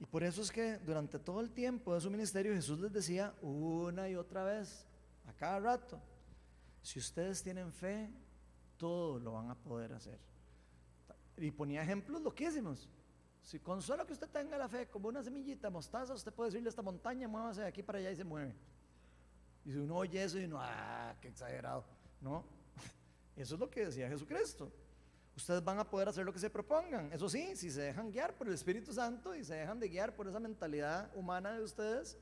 [0.00, 3.34] Y por eso es que durante todo el tiempo de su ministerio Jesús les decía
[3.40, 4.84] una y otra vez,
[5.26, 6.00] a cada rato,
[6.82, 8.10] si ustedes tienen fe,
[8.76, 10.18] todo lo van a poder hacer.
[11.36, 12.88] Y ponía ejemplos loquísimos.
[13.42, 16.68] Si con solo que usted tenga la fe como una semillita mostaza, usted puede decirle
[16.68, 18.54] a esta montaña, muévase de aquí para allá y se mueve.
[19.64, 21.84] Y si uno oye eso y uno, ah, qué exagerado.
[22.20, 22.44] No,
[23.36, 24.72] eso es lo que decía Jesucristo.
[25.36, 27.12] Ustedes van a poder hacer lo que se propongan.
[27.12, 30.14] Eso sí, si se dejan guiar por el Espíritu Santo y se dejan de guiar
[30.14, 32.18] por esa mentalidad humana de ustedes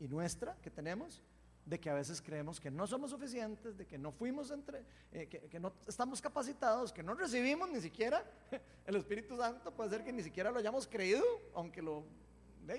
[0.00, 1.22] y nuestra que tenemos,
[1.66, 5.26] de que a veces creemos que no somos suficientes, de que no fuimos entre, eh,
[5.26, 8.24] que, no estamos capacitados, que no recibimos ni siquiera
[8.86, 11.24] el Espíritu Santo, puede ser que ni siquiera lo hayamos creído,
[11.54, 12.04] aunque lo,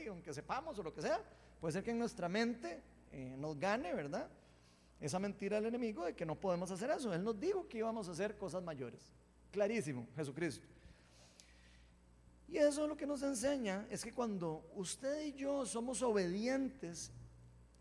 [0.07, 1.19] aunque sepamos o lo que sea,
[1.59, 4.29] puede ser que en nuestra mente eh, nos gane, ¿verdad?
[4.99, 7.13] Esa mentira del enemigo de que no podemos hacer eso.
[7.13, 9.13] Él nos dijo que íbamos a hacer cosas mayores.
[9.51, 10.67] Clarísimo, Jesucristo.
[12.47, 17.11] Y eso lo que nos enseña es que cuando usted y yo somos obedientes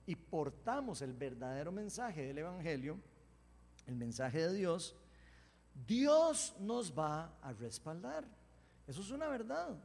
[0.07, 2.99] y portamos el verdadero mensaje del Evangelio,
[3.87, 4.97] el mensaje de Dios,
[5.87, 8.25] Dios nos va a respaldar.
[8.87, 9.77] Eso es una verdad.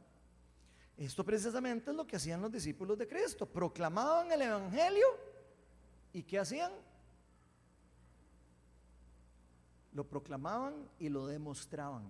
[0.96, 3.46] Esto precisamente es lo que hacían los discípulos de Cristo.
[3.46, 5.06] Proclamaban el Evangelio
[6.12, 6.72] y ¿qué hacían?
[9.92, 12.04] Lo proclamaban y lo demostraban.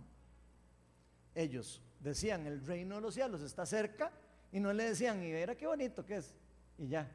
[1.35, 4.13] Ellos decían, el reino de los cielos está cerca
[4.53, 6.35] y no le decían, y verá qué bonito que es.
[6.77, 7.09] Y ya.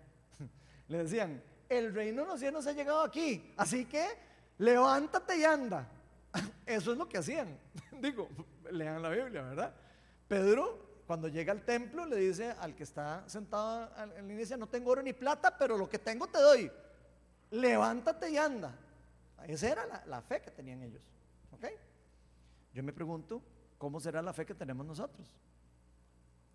[0.87, 4.05] Le decían, el reino de los cielos ha llegado aquí, así que
[4.57, 5.87] levántate y anda.
[6.65, 7.57] Eso es lo que hacían.
[8.01, 8.29] Digo,
[8.71, 9.73] lean la Biblia, ¿verdad?
[10.27, 14.67] Pedro, cuando llega al templo, le dice al que está sentado en la iglesia, no
[14.67, 16.71] tengo oro ni plata, pero lo que tengo te doy.
[17.51, 18.75] Levántate y anda.
[19.47, 21.03] Esa era la, fe que tenían ellos.
[21.51, 21.65] ¿Ok?
[22.73, 23.41] Yo me pregunto,
[23.77, 25.31] ¿cómo será la fe que tenemos nosotros?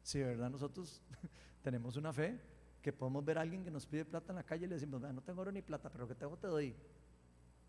[0.03, 1.01] Si de verdad nosotros
[1.63, 2.41] tenemos una fe
[2.83, 5.01] que podemos ver a alguien que nos pide plata en la calle y le decimos,
[5.01, 6.75] no tengo oro ni plata, pero lo que tengo te doy.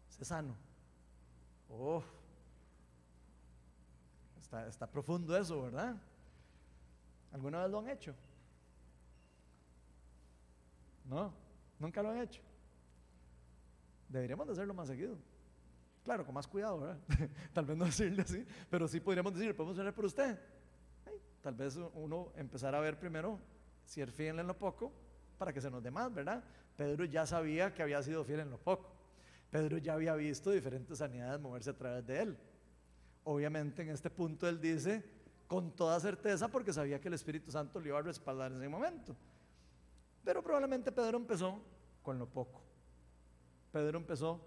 [0.09, 0.55] Sé sano.
[1.69, 2.03] Oh,
[4.39, 5.95] está, está profundo eso, ¿verdad?
[7.31, 8.13] ¿Alguna vez lo han hecho?
[11.05, 11.33] No,
[11.79, 12.41] nunca lo han hecho.
[14.07, 15.17] Deberíamos de hacerlo más seguido.
[16.03, 16.99] Claro, con más cuidado, ¿verdad?
[17.53, 20.39] Tal vez no decirle así, pero sí podríamos decir, podemos hacer por usted.
[21.41, 23.39] Tal vez uno empezar a ver primero
[23.85, 24.91] si fiel en lo poco
[25.41, 26.43] para que se nos dé más, ¿verdad?
[26.77, 28.93] Pedro ya sabía que había sido fiel en lo poco.
[29.49, 32.37] Pedro ya había visto diferentes sanidades moverse a través de él.
[33.23, 35.03] Obviamente en este punto él dice
[35.47, 38.69] con toda certeza porque sabía que el Espíritu Santo le iba a respaldar en ese
[38.69, 39.15] momento.
[40.23, 41.59] Pero probablemente Pedro empezó
[42.03, 42.61] con lo poco.
[43.71, 44.39] Pedro empezó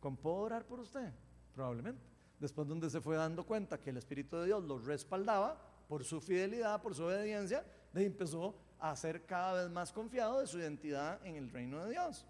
[0.00, 1.12] con ¿puedo orar por usted?
[1.54, 2.06] Probablemente.
[2.40, 6.22] Después donde se fue dando cuenta que el Espíritu de Dios lo respaldaba por su
[6.22, 11.24] fidelidad, por su obediencia, de empezó a ser cada vez más confiado de su identidad
[11.26, 12.26] en el reino de Dios.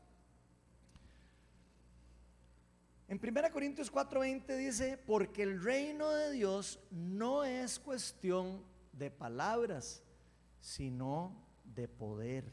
[3.09, 10.03] En 1 Corintios 4:20 dice, porque el reino de Dios no es cuestión de palabras,
[10.61, 11.35] sino
[11.65, 12.53] de poder.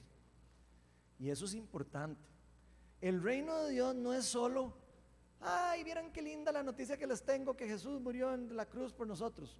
[1.19, 2.21] Y eso es importante.
[3.01, 4.73] El reino de Dios no es solo,
[5.41, 8.93] ay, vieran qué linda la noticia que les tengo, que Jesús murió en la cruz
[8.93, 9.59] por nosotros.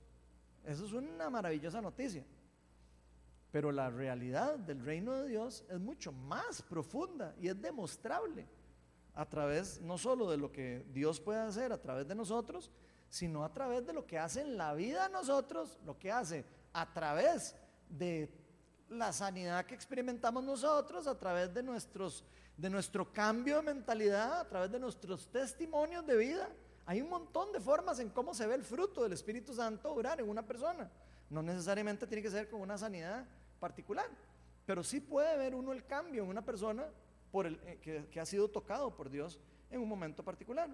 [0.63, 2.25] Eso es una maravillosa noticia.
[3.55, 8.45] Pero la realidad del reino de Dios es mucho más profunda y es demostrable
[9.13, 12.69] a través no solo de lo que Dios puede hacer a través de nosotros,
[13.07, 16.43] sino a través de lo que hace en la vida de nosotros, lo que hace
[16.73, 17.55] a través
[17.87, 18.29] de
[18.89, 22.25] la sanidad que experimentamos nosotros, a través de, nuestros,
[22.57, 26.49] de nuestro cambio de mentalidad, a través de nuestros testimonios de vida.
[26.85, 30.19] Hay un montón de formas en cómo se ve el fruto del Espíritu Santo obrar
[30.19, 30.91] en una persona.
[31.29, 33.25] No necesariamente tiene que ser con una sanidad
[33.65, 34.05] particular,
[34.63, 36.85] pero sí puede ver uno el cambio en una persona
[37.31, 39.39] por el, eh, que, ha sido tocado por Dios
[39.71, 40.69] en un momento particular.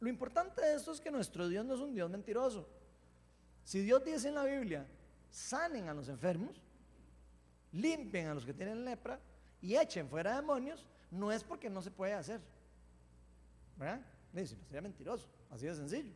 [0.00, 2.68] Lo importante de esto es que nuestro Dios no es un Dios mentiroso.
[3.64, 4.86] Si Dios dice en la Biblia,
[5.30, 6.60] sanen a los enfermos,
[7.72, 9.18] limpien a los que tienen lepra
[9.62, 12.42] y echen fuera demonios, no es porque no se puede hacer.
[13.78, 14.02] ¿Verdad?
[14.30, 16.12] Dice, sería mentiroso, así de sencillo.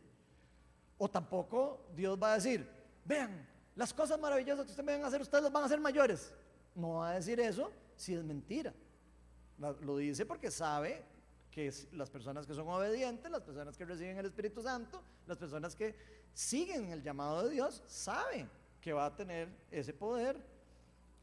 [0.99, 2.69] O tampoco Dios va a decir,
[3.05, 3.49] vean,
[3.79, 6.33] las cosas maravillosas que ustedes van a hacer, ustedes las van a hacer mayores.
[6.75, 8.73] No va a decir eso si es mentira.
[9.57, 11.01] Lo dice porque sabe
[11.49, 15.77] que las personas que son obedientes, las personas que reciben el Espíritu Santo, las personas
[15.77, 15.95] que
[16.33, 18.49] siguen el llamado de Dios, saben
[18.81, 20.35] que va a tener ese poder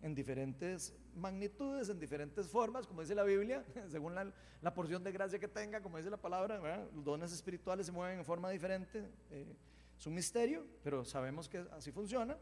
[0.00, 5.38] en diferentes magnitudes, en diferentes formas, como dice la Biblia, según la, porción de gracia
[5.38, 9.10] que tenga, como dice la palabra, los dones espirituales se mueven en forma diferente.
[9.30, 9.54] Eh,
[9.98, 12.36] es un misterio, pero sabemos que así funciona.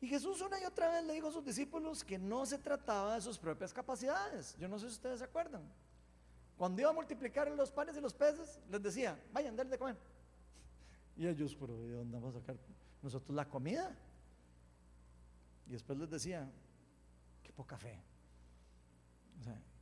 [0.00, 3.14] Y Jesús una y otra vez le dijo a sus discípulos que no se trataba
[3.14, 4.56] de sus propias capacidades.
[4.58, 5.62] Yo no sé si ustedes se acuerdan.
[6.56, 9.96] Cuando iba a multiplicar los panes y los peces, les decía, vayan, denle de comer.
[11.16, 12.56] Y ellos, pero ¿de dónde vamos a sacar
[13.00, 13.96] nosotros la comida?
[15.68, 16.50] Y después les decía,
[17.42, 17.98] qué poca fe.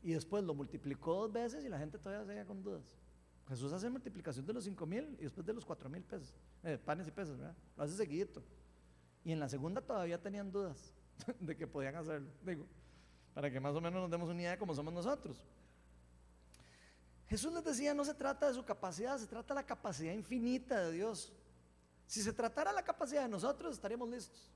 [0.03, 2.97] y después lo multiplicó dos veces y la gente todavía seguía con dudas.
[3.51, 6.33] Jesús hace multiplicación de los cinco mil y después de los cuatro mil pesos,
[6.63, 7.53] eh, panes y ¿verdad?
[7.77, 8.45] Lo hace seguidito.
[9.25, 10.95] Y en la segunda todavía tenían dudas
[11.41, 12.31] de que podían hacerlo.
[12.47, 12.65] Digo,
[13.35, 15.45] para que más o menos nos demos una idea de cómo somos nosotros.
[17.27, 20.85] Jesús les decía, no se trata de su capacidad, se trata de la capacidad infinita
[20.85, 21.33] de Dios.
[22.07, 24.49] Si se tratara la capacidad de nosotros, estaríamos listos.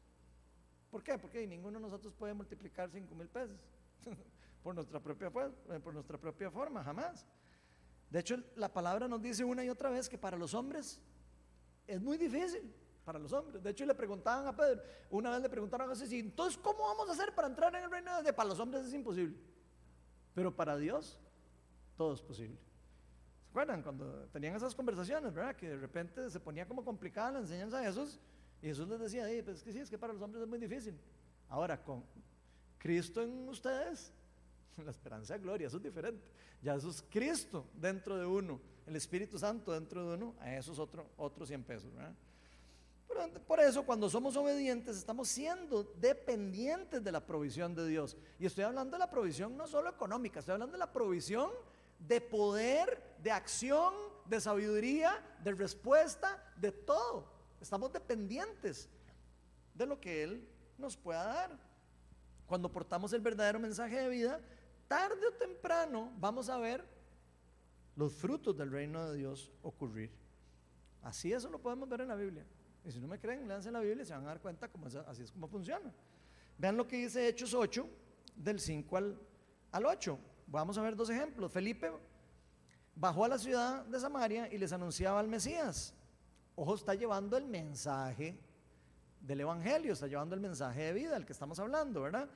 [0.89, 1.19] ¿Por qué?
[1.19, 3.59] Porque ninguno de nosotros puede multiplicar cinco mil pesos
[4.63, 5.33] por nuestra propia
[5.71, 7.27] eh, por nuestra propia forma, jamás.
[8.11, 11.01] De hecho, la palabra nos dice una y otra vez que para los hombres
[11.87, 12.73] es muy difícil,
[13.05, 13.62] para los hombres.
[13.62, 17.09] De hecho, le preguntaban a Pedro, una vez le preguntaron a Jesús, entonces, ¿cómo vamos
[17.09, 18.33] a hacer para entrar en el reino de?
[18.33, 19.37] Para los hombres es imposible,
[20.35, 21.19] pero para Dios
[21.97, 22.57] todo es posible.
[23.45, 25.55] ¿Se acuerdan cuando tenían esas conversaciones, verdad?
[25.55, 28.19] Que de repente se ponía como complicada la enseñanza de Jesús
[28.61, 30.59] Y Jesús les decía, pues es que sí, es que para los hombres es muy
[30.59, 30.99] difícil.
[31.49, 32.05] Ahora, con
[32.79, 34.12] Cristo en ustedes,
[34.85, 36.25] la esperanza de gloria, eso es diferente.
[36.63, 40.79] Ya eso es Cristo dentro de uno, el Espíritu Santo dentro de uno, a esos
[40.79, 41.91] otros otros 100 pesos.
[43.47, 48.17] por eso, cuando somos obedientes, estamos siendo dependientes de la provisión de Dios.
[48.39, 51.51] Y estoy hablando de la provisión no solo económica, estoy hablando de la provisión
[51.99, 53.95] de poder, de acción,
[54.27, 57.27] de sabiduría, de respuesta, de todo.
[57.61, 58.89] Estamos dependientes
[59.75, 61.59] de lo que Él nos pueda dar.
[62.47, 64.41] Cuando portamos el verdadero mensaje de vida,
[64.88, 66.85] tarde o temprano vamos a ver
[67.97, 70.11] los frutos del reino de Dios ocurrir.
[71.03, 72.44] Así eso lo podemos ver en la Biblia.
[72.85, 74.87] Y si no me creen, leanse la Biblia y se van a dar cuenta cómo
[74.87, 75.92] así es como funciona.
[76.59, 77.87] Vean lo que dice Hechos 8,
[78.37, 79.18] del 5 al,
[79.73, 80.18] al 8.
[80.47, 81.51] Vamos a ver dos ejemplos.
[81.53, 81.90] Felipe
[82.94, 85.94] bajó a la ciudad de Samaria y les anunciaba al Mesías.
[86.57, 88.38] Ojo, está llevando el mensaje
[89.20, 92.29] del Evangelio, está llevando el mensaje de vida, el que estamos hablando, ¿verdad?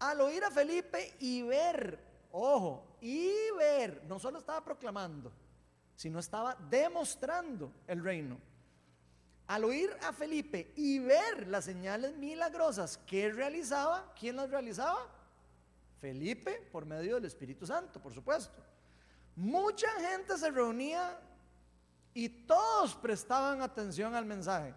[0.00, 1.98] Al oír a Felipe y ver,
[2.32, 5.32] ojo, y ver, no solo estaba proclamando,
[5.94, 8.38] sino estaba demostrando el reino.
[9.46, 15.06] Al oír a Felipe y ver las señales milagrosas que realizaba, ¿quién las realizaba?
[16.00, 18.62] Felipe por medio del Espíritu Santo, por supuesto.
[19.36, 21.18] Mucha gente se reunía
[22.14, 24.74] y todos prestaban atención al mensaje.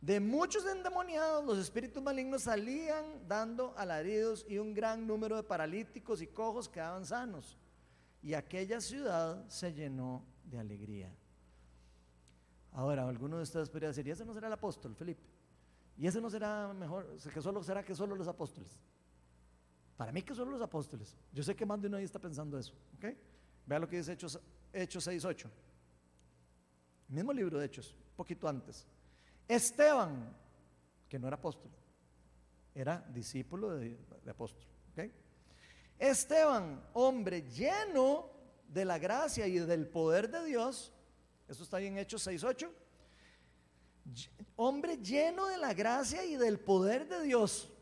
[0.00, 6.22] De muchos endemoniados, los espíritus malignos salían dando alaridos y un gran número de paralíticos
[6.22, 7.58] y cojos quedaban sanos.
[8.22, 11.14] Y aquella ciudad se llenó de alegría.
[12.72, 15.22] Ahora, alguno de ustedes podría decir, ¿y ese no será el apóstol, Felipe?
[15.98, 18.78] ¿Y ese no será mejor, que solo será que solo los apóstoles?
[19.98, 21.14] Para mí que solo los apóstoles.
[21.30, 22.72] Yo sé que más de uno ahí está pensando eso.
[22.96, 23.14] ¿ok?
[23.66, 24.40] Vea lo que dice Hechos,
[24.72, 25.46] Hechos 6.8.
[27.08, 28.86] Mismo libro de Hechos, poquito antes.
[29.50, 30.32] Esteban,
[31.08, 31.72] que no era apóstol,
[32.72, 34.64] era discípulo de, apóstol.
[35.98, 38.30] Esteban, hombre lleno
[38.68, 40.92] de la gracia y del poder de Dios,
[41.48, 42.70] eso está en Hechos 6.8.
[44.54, 47.72] Hombre lleno de la gracia y del poder de Dios,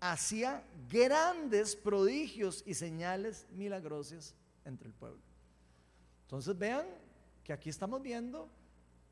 [0.00, 4.34] hacía grandes prodigios y señales milagrosas
[4.66, 5.22] entre el pueblo.
[6.24, 6.86] Entonces vean
[7.42, 8.50] que aquí estamos viendo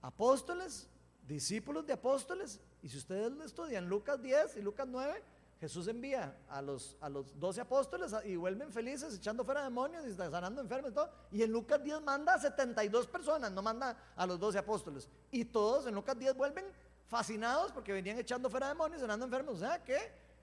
[0.03, 0.92] apóstoles
[1.27, 2.61] discípulos de apóstoles.
[2.83, 5.23] Y si ustedes estudian, Lucas 10 y Lucas 9,
[5.61, 10.13] Jesús envía a los, a los 12 apóstoles y vuelven felices echando fuera demonios y
[10.13, 11.11] sanando enfermos y todo.
[11.31, 15.09] Y en Lucas 10 manda a 72 personas, no manda a los 12 apóstoles.
[15.31, 16.65] Y todos en Lucas 10 vuelven
[17.07, 19.57] fascinados porque venían echando fuera demonios, sanando enfermos.
[19.57, 19.99] O sea que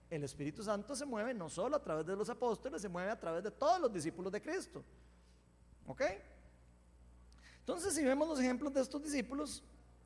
[0.10, 3.20] el Espíritu Santo se mueve no solo a través de los apóstoles, se mueve a
[3.20, 4.84] través de todos los discípulos de Cristo.
[5.86, 6.02] ¿Ok?
[7.60, 9.64] Entonces, si vemos los ejemplos de estos discípulos,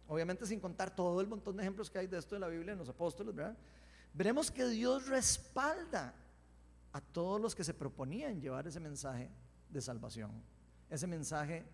[0.08, 2.74] obviamente sin contar todo el montón de ejemplos que hay de esto de la Biblia
[2.74, 3.34] en los apóstoles.
[4.14, 6.14] Veremos que Dios respalda
[6.92, 9.30] a todos los que se proponían llevar ese mensaje
[9.70, 10.32] de salvación,
[10.90, 11.66] ese mensaje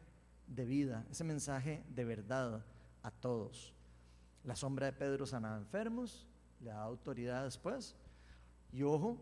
[0.47, 2.65] de vida, ese mensaje de verdad
[3.03, 3.73] a todos.
[4.43, 6.25] La sombra de Pedro sanaba enfermos,
[6.61, 7.95] le da autoridad después.
[8.71, 9.17] Y ojo,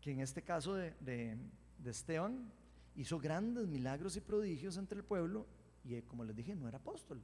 [0.00, 2.52] que en este caso de, de Esteban
[2.94, 5.46] hizo grandes milagros y prodigios entre el pueblo
[5.84, 7.22] y como les dije, no era apóstol,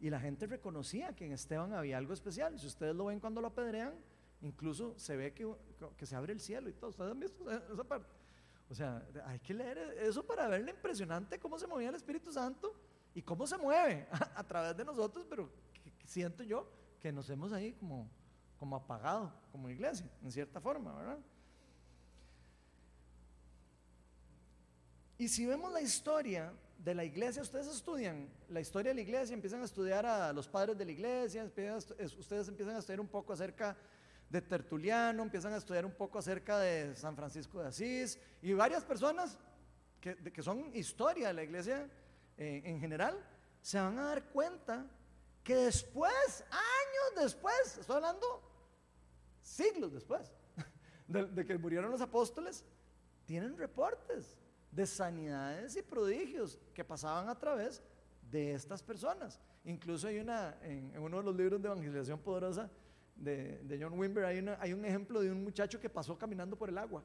[0.00, 2.58] y la gente reconocía que en Esteban había algo especial.
[2.58, 3.94] Si ustedes lo ven cuando lo apedrean,
[4.42, 5.48] incluso se ve que,
[5.96, 6.90] que se abre el cielo y todo.
[6.90, 8.08] ¿Ustedes han visto esa parte?
[8.70, 12.74] O sea, hay que leer eso para verle impresionante cómo se movía el Espíritu Santo
[13.14, 15.50] y cómo se mueve a, través de nosotros, pero
[16.04, 16.68] siento yo
[17.00, 18.10] que nos hemos ahí como,
[18.58, 21.18] como apagado como iglesia, en cierta forma, ¿verdad?
[25.16, 26.52] Y si vemos la historia
[26.84, 30.46] de la iglesia, ustedes estudian la historia de la iglesia, empiezan a estudiar a los
[30.46, 33.74] padres de la iglesia, ustedes empiezan a estudiar un poco acerca
[34.28, 38.84] de Tertuliano, empiezan a estudiar un poco acerca de San Francisco de Asís y varias
[38.84, 39.38] personas
[39.98, 41.88] que, son historia de la iglesia
[42.36, 43.18] eh, en general,
[43.62, 44.86] se van a dar cuenta
[45.42, 48.42] que después, años después, estoy hablando
[49.40, 50.30] siglos después,
[51.08, 52.62] de que murieron los apóstoles,
[53.24, 54.36] tienen reportes
[54.74, 57.82] de sanidades y prodigios que pasaban a través
[58.30, 59.40] de estas personas.
[59.64, 62.70] Incluso hay una, en, uno de los libros de evangelización poderosa
[63.14, 66.68] de, John Wimber, hay, una, hay un ejemplo de un muchacho que pasó caminando por
[66.68, 67.04] el agua,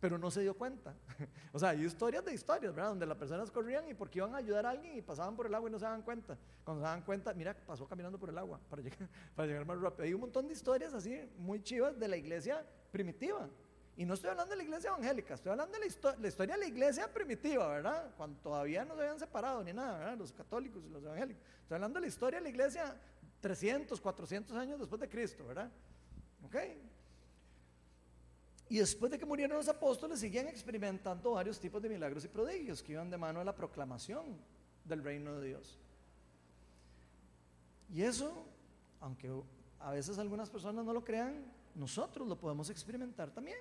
[0.00, 0.94] pero no se dio cuenta.
[1.52, 2.90] o sea, hay historias de historias, ¿verdad?
[2.90, 5.54] Donde las personas corrían y porque iban a ayudar a alguien y pasaban por el
[5.54, 6.38] agua y no se daban cuenta.
[6.64, 9.78] Cuando se daban cuenta, mira, pasó caminando por el agua para llegar, para llegar más
[9.78, 10.04] rápido.
[10.04, 13.50] Hay un montón de historias así, muy chivas de la iglesia primitiva.
[13.96, 16.66] Y no estoy hablando de la iglesia evangélica, estoy hablando de la, historia de la
[16.66, 18.14] iglesia primitiva, ¿verdad?
[18.16, 20.16] Cuando todavía no se habían separado ni nada, ¿verdad?
[20.16, 21.42] Los católicos y los evangélicos.
[21.62, 22.96] Estoy hablando de la historia de la iglesia
[23.40, 25.70] 300, 400 años después de Cristo, ¿verdad?
[26.42, 26.56] ¿Ok?
[28.70, 32.82] Y después de que murieron los apóstoles, seguían experimentando varios tipos de milagros y prodigios
[32.82, 34.38] que iban de mano a la proclamación
[34.86, 35.78] del reino de Dios.
[37.92, 38.46] Y eso,
[39.00, 39.30] aunque
[39.78, 41.44] a veces algunas personas no lo crean,
[41.74, 43.58] nosotros lo podemos experimentar también.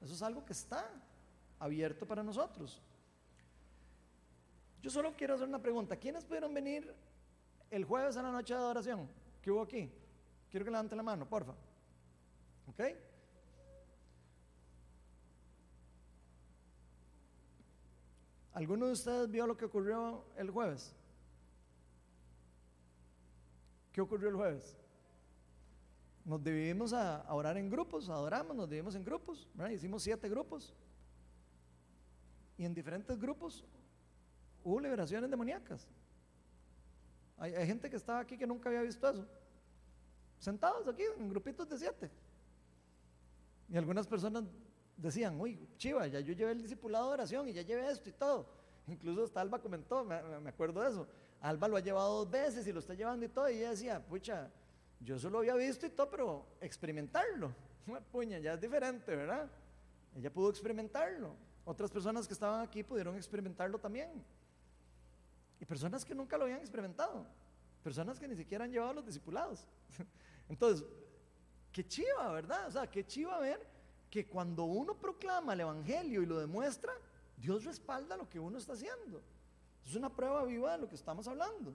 [0.00, 0.90] Eso es algo que está
[1.58, 2.82] abierto para nosotros.
[4.82, 5.96] Yo solo quiero hacer una pregunta.
[5.96, 6.94] ¿Quiénes pudieron venir
[7.70, 9.08] el jueves a la noche de adoración?
[9.40, 9.90] ¿Qué hubo aquí?
[10.50, 11.54] Quiero que levanten la mano, porfa.
[12.68, 12.80] ¿Ok?
[18.52, 20.94] ¿Alguno de ustedes vio lo que ocurrió el jueves?
[23.92, 24.76] ¿Qué ocurrió el jueves?
[26.24, 30.72] Nos dividimos a, orar en grupos, adoramos, nos dividimos en grupos, hicimos siete grupos.
[32.56, 33.64] Y en diferentes grupos
[34.62, 35.86] hubo liberaciones demoníacas.
[37.36, 39.26] Hay, gente que estaba aquí que nunca había visto eso.
[40.38, 42.10] Sentados aquí en grupitos de siete.
[43.68, 44.44] Y algunas personas
[44.96, 48.12] decían, uy, chiva, ya yo llevé el discipulado de oración y ya llevé esto y
[48.12, 48.46] todo.
[48.86, 51.06] Incluso hasta Alba comentó, me, me acuerdo de eso.
[51.40, 53.50] Alba lo ha llevado dos veces y lo está llevando y todo.
[53.50, 54.50] Y ella decía, pucha,
[55.00, 57.52] yo solo había visto y todo, pero experimentarlo.
[58.12, 59.50] Puña, ya es diferente, ¿verdad?
[60.14, 61.34] Ella pudo experimentarlo.
[61.64, 64.24] Otras personas que estaban aquí pudieron experimentarlo también.
[65.60, 67.26] Y personas que nunca lo habían experimentado.
[67.82, 69.66] Personas que ni siquiera han llevado a los discipulados.
[70.48, 70.86] Entonces,
[71.72, 72.68] qué chiva, ¿verdad?
[72.68, 73.66] O sea, qué chiva ver
[74.10, 76.92] que cuando uno proclama el Evangelio y lo demuestra,
[77.36, 79.22] Dios respalda lo que uno está haciendo.
[79.84, 81.74] Es una prueba viva de lo que estamos hablando.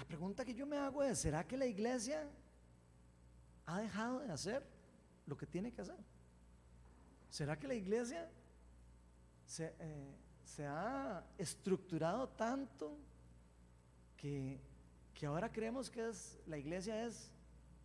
[0.00, 2.26] La pregunta que yo me hago es, ¿será que la iglesia
[3.66, 4.64] ha dejado de hacer
[5.26, 5.98] lo que tiene que hacer?
[7.28, 8.26] ¿Será que la iglesia
[9.44, 12.96] se, eh, se ha estructurado tanto
[14.16, 14.58] que,
[15.12, 17.30] que, ahora creemos que es, la iglesia es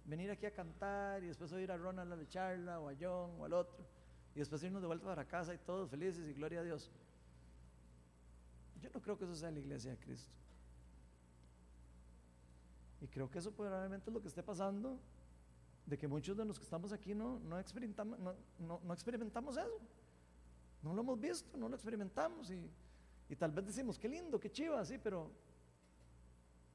[0.05, 3.36] venir aquí a cantar y después oír a Ronald a la charla o a John
[3.39, 3.86] o al otro?
[4.34, 6.89] y después irnos de vuelta para casa y todos felices y gloria a Dios.
[8.82, 10.44] Yo no creo que eso sea la iglesia de Cristo.
[13.01, 14.99] Y creo que eso probablemente es lo que esté pasando,
[15.85, 19.79] de que muchos de los que estamos aquí no, no, experimentamos, no, experimentamos eso.
[20.81, 22.69] No lo hemos visto, no lo experimentamos y,
[23.29, 25.31] y tal vez decimos, qué lindo, qué chiva, pero,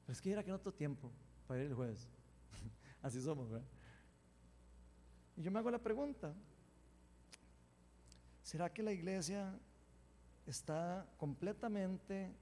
[0.05, 1.11] pero es que era que no tengo tiempo
[1.47, 2.07] para ir el jueves.
[3.01, 3.67] así somos, ¿verdad?
[5.37, 6.33] Y yo me hago la pregunta,
[8.51, 9.57] ¿Será que la iglesia
[10.45, 12.35] está completamente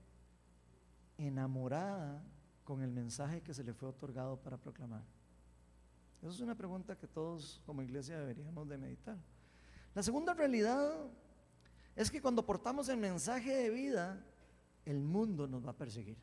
[1.20, 2.24] enamorada
[2.70, 5.02] con el mensaje que se le fue otorgado para proclamar?
[6.22, 9.18] Esa es una pregunta que todos como iglesia deberíamos de meditar.
[9.96, 11.08] La segunda realidad
[11.96, 14.24] es que cuando portamos el mensaje de vida,
[14.86, 16.18] el mundo nos va a perseguir.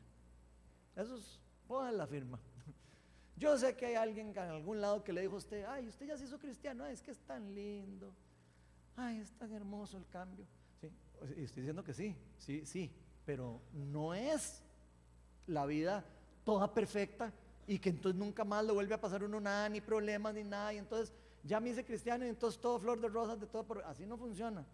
[0.95, 1.37] Eso es,
[1.67, 2.39] pongan la firma.
[3.35, 6.07] Yo sé que hay alguien en algún lado que le dijo a usted, ay, usted
[6.07, 8.13] ya se hizo cristiano, es que es tan lindo
[8.97, 10.45] ay, es tan hermoso el cambio.
[10.81, 10.87] Sí,
[11.37, 12.91] estoy diciendo que sí, sí, sí,
[13.25, 14.63] pero no es
[15.45, 16.03] la vida
[16.47, 17.33] toda perfecta
[17.67, 20.73] y que entonces nunca más le vuelve a pasar uno nada, ni problemas, ni nada,
[20.73, 24.05] y entonces ya me hice cristiano y entonces todo flor de rosas, de todo, así
[24.05, 24.65] no funciona.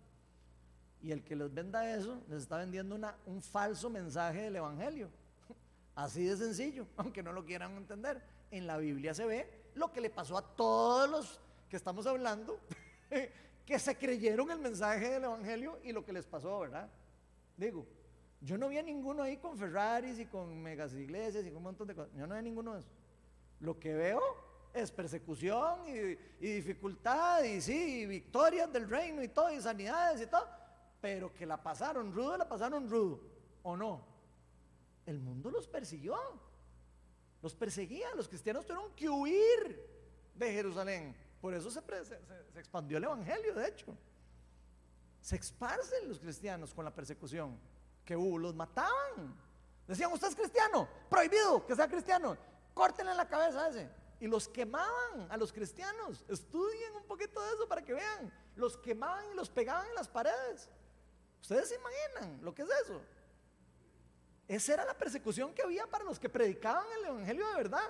[1.02, 5.10] Y el que les venda eso, les está vendiendo una, un falso mensaje del Evangelio.
[5.96, 8.22] Así de sencillo, aunque no lo quieran entender.
[8.52, 12.60] En la Biblia se ve lo que le pasó a todos los que estamos hablando
[13.66, 16.88] que se creyeron el mensaje del Evangelio y lo que les pasó, ¿verdad?
[17.58, 17.88] Digo,
[18.44, 21.64] yo no vi a ninguno ahí con Ferraris y con megas iglesias y con un
[21.64, 22.14] montón de cosas.
[22.14, 22.92] Yo no vi ninguno de esos.
[23.62, 24.22] Lo que veo
[24.74, 30.46] es persecución y, dificultad y sí, victorias del reino y todo, y sanidades y todo.
[31.00, 33.22] Pero que la pasaron rudo, la pasaron rudo.
[33.62, 34.06] ¿O no?
[35.06, 36.18] El mundo los persiguió.
[37.42, 38.14] Los perseguía.
[38.16, 39.90] Los cristianos tuvieron que huir
[40.36, 41.16] de Jerusalén.
[41.40, 41.80] Por eso se,
[42.58, 43.98] expandió el Evangelio, de hecho.
[45.22, 47.58] Se esparcen los cristianos con la persecución
[48.06, 49.36] que hubo, los mataban.
[49.88, 52.38] Decían, usted es cristiano, prohibido que sea cristiano,
[52.74, 53.90] córtenle la cabeza a ese.
[54.20, 56.24] Y los quemaban a los cristianos.
[56.30, 58.32] Estudien un poquito de eso para que vean.
[58.56, 60.70] Los quemaban y los pegaban en las paredes.
[61.42, 63.02] Ustedes se imaginan lo que es eso.
[64.48, 67.90] Esa era la persecución que había para los que predicaban el Evangelio de verdad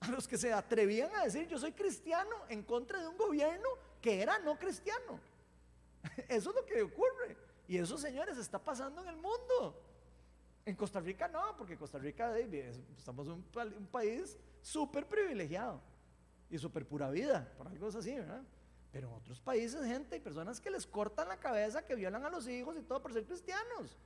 [0.00, 3.68] a los que se atrevían a decir yo soy cristiano en contra de un gobierno
[4.00, 5.20] que era no cristiano.
[6.28, 7.36] Eso es lo que ocurre.
[7.68, 9.84] Y eso, señores, está pasando en el mundo.
[10.64, 12.36] En Costa Rica no, porque Costa Rica
[12.96, 15.80] estamos un, un país súper privilegiado
[16.50, 18.42] y súper pura vida, por algo así, ¿verdad?
[18.90, 22.30] Pero en otros países, gente, hay personas que les cortan la cabeza, que violan a
[22.30, 23.98] los hijos y todo por ser cristianos.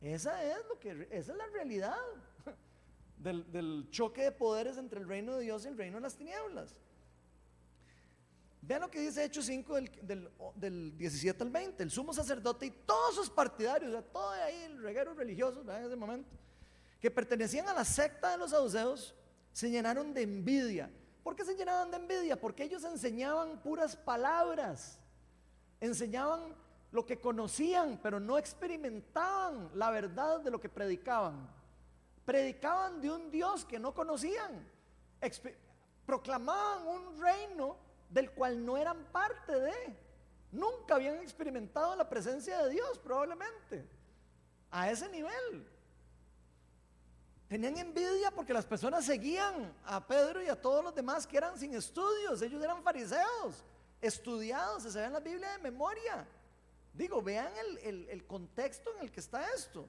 [0.00, 1.96] Esa es, lo que, esa es la realidad
[3.16, 6.74] del choque de poderes entre el reino de Dios y el reino de las tinieblas.
[8.62, 11.82] Vean lo que dice Hechos 5 del, del, 17 al 20.
[11.82, 15.96] El sumo sacerdote y todos sus partidarios, o todo ahí el reguero religioso en ese
[15.96, 16.28] momento,
[17.00, 19.14] que pertenecían a la secta de los saduceos,
[19.52, 20.90] se llenaron de envidia.
[21.22, 22.38] ¿Por qué se llenaban de envidia?
[22.38, 24.98] Porque ellos enseñaban puras palabras,
[25.80, 26.54] enseñaban
[26.92, 31.48] lo que conocían, pero no experimentaban la verdad de lo que predicaban.
[32.24, 34.68] Predicaban de un Dios que no conocían,
[36.04, 37.76] proclamaban un reino
[38.10, 39.96] del cual no eran parte de.
[40.52, 43.86] Nunca habían experimentado la presencia de Dios, probablemente.
[44.70, 45.66] A ese nivel.
[47.48, 51.58] Tenían envidia porque las personas seguían a Pedro y a todos los demás que eran
[51.58, 52.42] sin estudios.
[52.42, 53.64] Ellos eran fariseos,
[54.00, 56.26] estudiados, se sabían la Biblia de memoria.
[56.92, 57.52] Digo, vean
[57.82, 59.88] el, el contexto en el que está esto.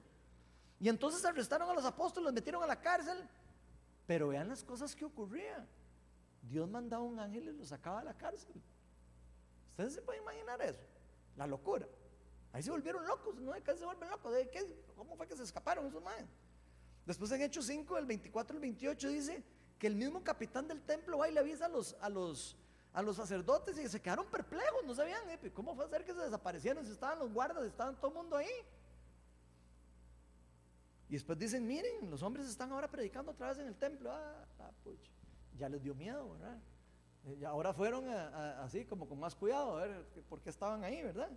[0.80, 3.28] Y entonces arrestaron a los apóstoles, los metieron a la cárcel.
[4.06, 5.68] Pero vean las cosas que ocurrían.
[6.42, 8.60] Dios mandaba un ángel y los sacaba de la cárcel.
[9.70, 10.80] ¿Ustedes se pueden imaginar eso?
[11.36, 11.86] La locura.
[12.52, 13.52] Ahí se volvieron locos, ¿no?
[13.62, 14.32] Casi se vuelven locos.
[14.32, 14.84] ¿De qué?
[14.96, 16.26] ¿Cómo fue que se escaparon esos manes?
[17.06, 19.42] Después en Hechos 5, el 24 al 28 dice
[19.78, 22.56] que el mismo capitán del templo va y le avisa a los, a los,
[22.92, 25.50] a los sacerdotes y se quedaron perplejos, no sabían, ¿eh?
[25.52, 26.84] ¿cómo fue a ser que se desaparecieron?
[26.84, 28.50] Si estaban los guardas, estaban todo el mundo ahí.
[31.08, 34.12] Y después dicen, miren, los hombres están ahora predicando otra vez en el templo.
[34.12, 35.11] Ah, ah pucha
[35.58, 36.58] ya les dio miedo, ¿verdad?
[37.24, 41.30] Eh, ahora fueron así como con más cuidado, a ver por qué estaban ahí, ¿verdad?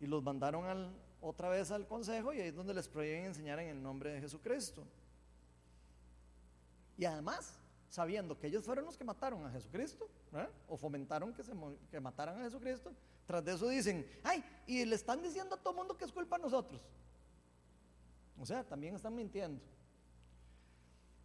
[0.00, 3.68] Y los mandaron otra vez al consejo y ahí es donde les prohíben enseñar en
[3.68, 4.84] el nombre de Jesucristo.
[6.98, 10.08] Y además, sabiendo que ellos fueron los que mataron a Jesucristo,
[10.68, 11.52] o fomentaron que, se,
[11.90, 12.92] que mataran a Jesucristo,
[13.26, 16.12] tras de eso dicen, ay, y le están diciendo a todo el mundo que es
[16.12, 16.80] culpa a nosotros.
[18.38, 19.62] O sea, también están mintiendo.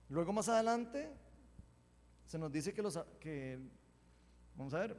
[0.09, 1.11] Luego más adelante
[2.31, 3.59] se nos dice que los, que,
[4.55, 4.95] vamos a ver,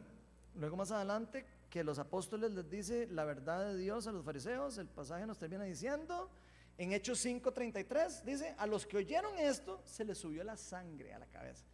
[0.55, 4.77] luego más adelante, que los apóstoles les dice la verdad de Dios a los fariseos,
[4.77, 6.29] el pasaje nos termina diciendo,
[6.77, 11.19] en Hechos 5:33 dice, a los que oyeron esto se les subió la sangre a
[11.19, 11.65] la cabeza.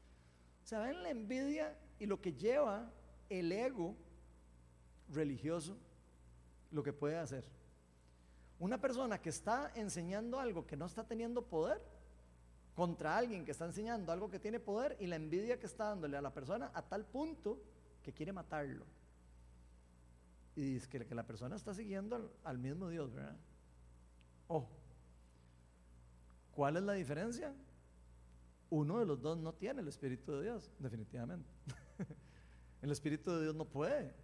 [0.73, 2.93] O ven la envidia y lo que lleva
[3.29, 3.97] el ego
[5.09, 5.77] religioso,
[6.71, 7.45] lo que puede hacer.
[8.61, 11.83] Una persona que está enseñando algo que no está teniendo poder,
[12.79, 16.17] contra alguien que está enseñando algo que tiene poder y la envidia que está dándole
[16.17, 17.61] a la persona a tal punto
[18.05, 18.87] que quiere matarlo.
[20.55, 23.37] Y dice que, la persona está siguiendo al, mismo Dios, ¿verdad?
[24.47, 24.69] Oh,
[26.53, 27.53] ¿cuál es la diferencia?
[28.71, 31.51] Uno de los dos no tiene el Espíritu de Dios, definitivamente.
[32.83, 34.15] el Espíritu de Dios no puede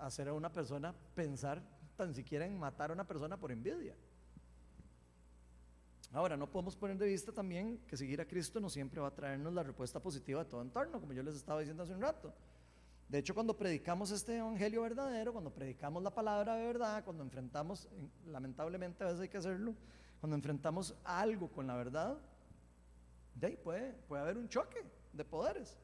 [0.00, 1.62] hacer a una persona pensar
[1.96, 3.94] tan siquiera en matar a una persona por envidia.
[6.14, 9.10] Ahora, no podemos poner de vista también que seguir a Cristo no siempre va a
[9.10, 12.32] traernos la respuesta positiva de todo entorno, como yo les estaba diciendo hace un rato.
[13.08, 17.88] De hecho, cuando predicamos este evangelio verdadero, cuando predicamos la palabra de verdad, cuando enfrentamos,
[18.26, 19.74] lamentablemente a veces hay que hacerlo,
[20.20, 22.16] cuando enfrentamos algo con la verdad,
[23.34, 25.76] de ahí puede, puede haber un choque de poderes.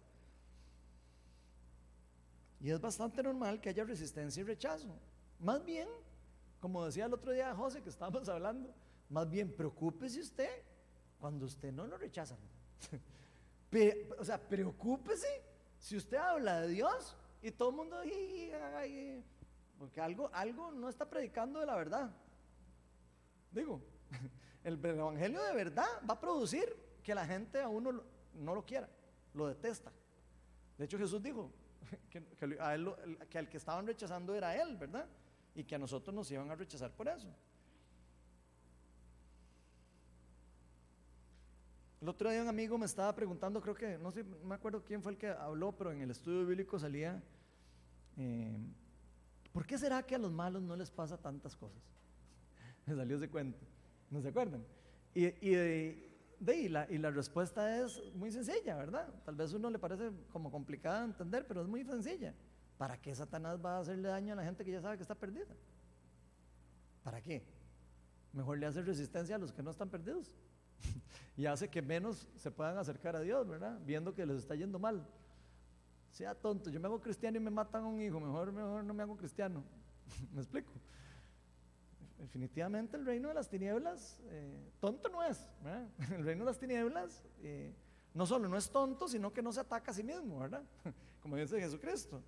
[2.60, 4.96] Y es bastante normal que haya resistencia y rechazo.
[5.40, 5.88] Más bien,
[6.60, 8.72] como decía el otro día José, que estábamos hablando,
[9.11, 10.62] más bien, preocúpese usted
[11.18, 12.36] cuando usted no lo rechaza.
[14.18, 15.42] o sea, preocúpese
[15.78, 17.96] si usted habla de Dios y todo el mundo,
[19.78, 22.11] porque algo, algo no está predicando de la verdad.
[23.50, 23.82] Digo,
[24.64, 28.04] el evangelio de verdad va a producir que la gente a uno
[28.34, 28.88] no lo quiera,
[29.34, 29.92] lo detesta.
[30.78, 31.50] De hecho, Jesús dijo
[32.11, 35.06] que, que al que estaban rechazando era él, ¿verdad?
[35.54, 37.28] Y que a nosotros nos iban a rechazar por eso.
[42.01, 44.82] El otro día un amigo me estaba preguntando, creo que, no sé, no me acuerdo
[44.82, 47.22] quién fue el que habló, pero en el estudio bíblico salía,
[48.16, 48.59] eh,
[49.53, 51.82] ¿por qué será que a los malos no les pasa tantas cosas?
[52.86, 53.59] me salió ese cuento,
[54.11, 54.64] ¿no se acuerdan?
[55.12, 59.12] Y, de, la, y la respuesta es muy sencilla, ¿verdad?
[59.26, 62.34] Tal vez a uno le parece como complicada de entender, pero es muy sencilla.
[62.78, 65.14] ¿Para qué Satanás va a hacerle daño a la gente que ya sabe que está
[65.14, 65.55] perdida?
[67.03, 67.44] ¿Para qué?
[68.32, 70.34] Mejor le hace resistencia a los que no están perdidos.
[71.41, 73.80] y hace que menos se puedan acercar a Dios, ¿verdad?
[73.86, 75.09] Viendo que les está yendo mal.
[76.11, 78.93] Sea tonto, yo me hago cristiano y me matan a un hijo, mejor, mejor no
[78.93, 79.64] me hago cristiano.
[80.34, 80.70] ¿Me explico?
[82.18, 85.49] Definitivamente el reino de las tinieblas, eh, tonto no es.
[85.64, 85.88] ¿verdad?
[86.14, 87.74] El reino de las tinieblas eh,
[88.12, 90.62] no solo no es tonto, sino que no se ataca a sí mismo, ¿verdad?
[91.22, 92.22] Como dice Jesucristo.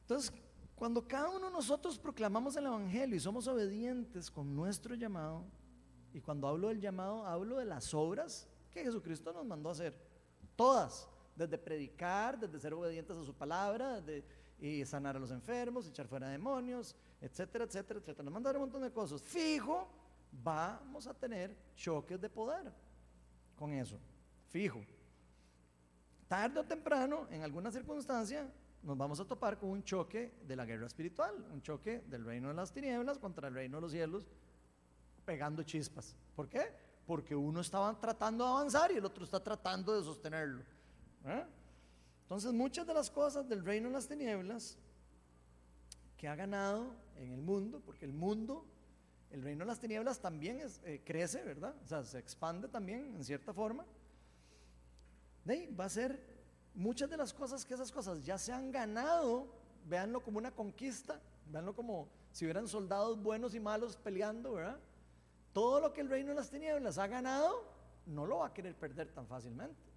[0.00, 0.32] Entonces,
[0.74, 5.44] Cuando cada uno de nosotros proclamamos el Evangelio y somos obedientes con nuestro llamado,
[6.12, 9.94] y cuando hablo del llamado, hablo de las obras que Jesucristo nos mandó hacer.
[10.56, 14.02] Todas, desde predicar, desde ser obedientes a su palabra,
[14.60, 18.24] y sanar a los enfermos, echar fuera demonios, etcétera, etcétera, etcétera.
[18.24, 19.22] Nos mandaron un montón de cosas.
[19.22, 19.88] Fijo,
[20.32, 22.72] vamos a tener choques de poder
[23.56, 23.98] con eso.
[24.48, 24.80] Fijo.
[26.26, 28.50] Tarde o temprano, en alguna circunstancia,
[28.82, 32.48] nos vamos a topar con un choque de la guerra espiritual, un choque del reino
[32.48, 34.24] de las tinieblas contra el reino de los cielos,
[35.28, 36.16] pegando chispas.
[36.34, 36.72] ¿Por qué?
[37.06, 40.62] Porque uno estaba tratando de avanzar y el otro está tratando de sostenerlo.
[41.26, 41.44] ¿eh?
[42.22, 44.78] Entonces muchas de las cosas del reino de las tinieblas
[46.16, 48.64] que ha ganado en el mundo, porque el mundo,
[49.30, 51.74] el reino de las tinieblas también es, eh, crece, ¿verdad?
[51.84, 53.84] O sea, se expande también en cierta forma.
[55.44, 56.24] De va a ser
[56.74, 59.46] muchas de las cosas que esas cosas ya se han ganado,
[59.86, 61.20] véanlo como una conquista,
[61.50, 64.80] véanlo como si hubieran soldados buenos y malos peleando, ¿verdad?
[65.52, 67.64] Todo lo que el reino de las tinieblas ha ganado,
[68.06, 69.88] no lo va a querer perder tan fácilmente.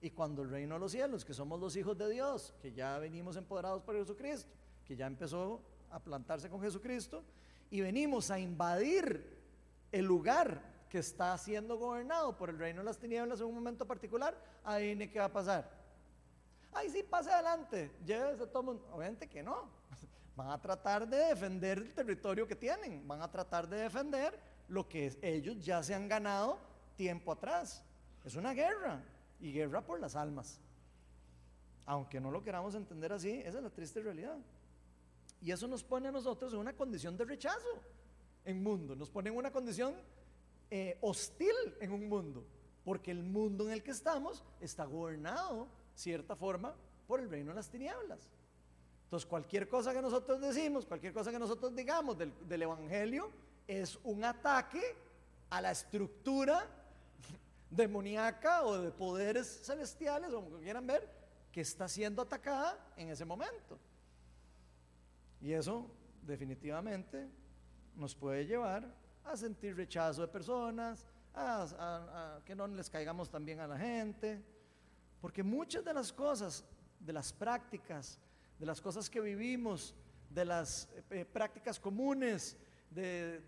[0.00, 2.98] Y cuando el reino de los cielos, que somos los hijos de Dios, que ya
[2.98, 4.50] venimos empoderados por Jesucristo,
[4.84, 5.60] que ya empezó
[5.90, 7.22] a plantarse con Jesucristo,
[7.70, 9.38] y venimos a invadir
[9.92, 13.86] el lugar que está siendo gobernado por el reino de las tinieblas en un momento
[13.86, 15.70] particular, ahí ni qué va a pasar.
[16.72, 18.88] Ay, sí, pase adelante, llévese todo mundo.
[18.92, 19.68] Obviamente que no.
[20.36, 24.38] Van a tratar de defender el territorio que tienen, van a tratar de defender
[24.70, 26.58] lo que ellos ya se han ganado
[26.96, 27.82] tiempo atrás.
[28.24, 29.02] Es una guerra
[29.40, 30.60] y guerra por las almas.
[31.86, 34.38] Aunque no lo queramos entender así, esa es la triste realidad.
[35.42, 37.82] Y eso nos pone a nosotros en una condición de rechazo
[38.44, 39.94] en mundo, nos pone en una condición
[40.70, 42.44] eh, hostil en un mundo,
[42.84, 46.74] porque el mundo en el que estamos está gobernado, cierta forma,
[47.08, 48.30] por el reino de las tinieblas.
[49.04, 53.30] Entonces, cualquier cosa que nosotros decimos, cualquier cosa que nosotros digamos del, del Evangelio,
[53.66, 54.82] es un ataque
[55.48, 56.66] a la estructura
[57.70, 61.08] demoníaca o de poderes celestiales, como quieran ver,
[61.52, 63.78] que está siendo atacada en ese momento.
[65.40, 65.90] Y eso
[66.22, 67.28] definitivamente
[67.96, 68.92] nos puede llevar
[69.24, 74.42] a sentir rechazo de personas, a, que no les caigamos también a la gente,
[75.20, 76.64] porque muchas de las cosas,
[76.98, 78.18] de las prácticas,
[78.58, 79.94] de las cosas que vivimos,
[80.28, 82.56] de las eh, eh, prácticas comunes,
[82.90, 83.42] de,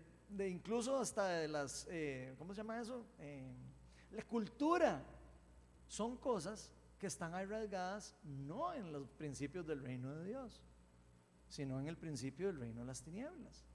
[0.49, 3.05] incluso hasta de las, eh, ¿cómo se llama eso?
[4.11, 5.03] La cultura
[5.87, 10.61] son cosas que están arraigadas no en los principios del reino de Dios,
[11.49, 13.65] sino en el principio del reino de las tinieblas.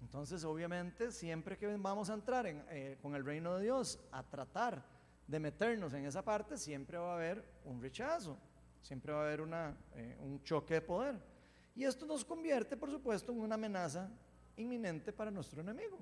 [0.00, 4.84] Entonces, obviamente, siempre que vamos a entrar eh, con el reino de Dios a tratar
[5.26, 8.36] de meternos en esa parte, siempre va a haber un rechazo,
[8.82, 11.16] siempre va a haber una, eh, un choque de poder.
[11.74, 14.10] Y esto nos convierte, por supuesto, en una amenaza
[14.56, 15.98] inminente para nuestro enemigo.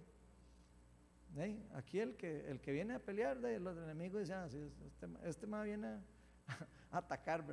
[1.74, 5.46] Aquí el que, el que viene a pelear de los enemigos dice, ah, este, este
[5.46, 6.00] más viene a,
[6.90, 7.44] atacar.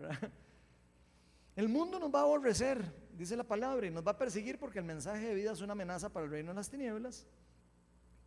[1.56, 2.84] El mundo nos va a aborrecer,
[3.14, 5.74] dice la palabra, y nos va a perseguir porque el mensaje de vida es una
[5.74, 7.28] amenaza para el reino de las tinieblas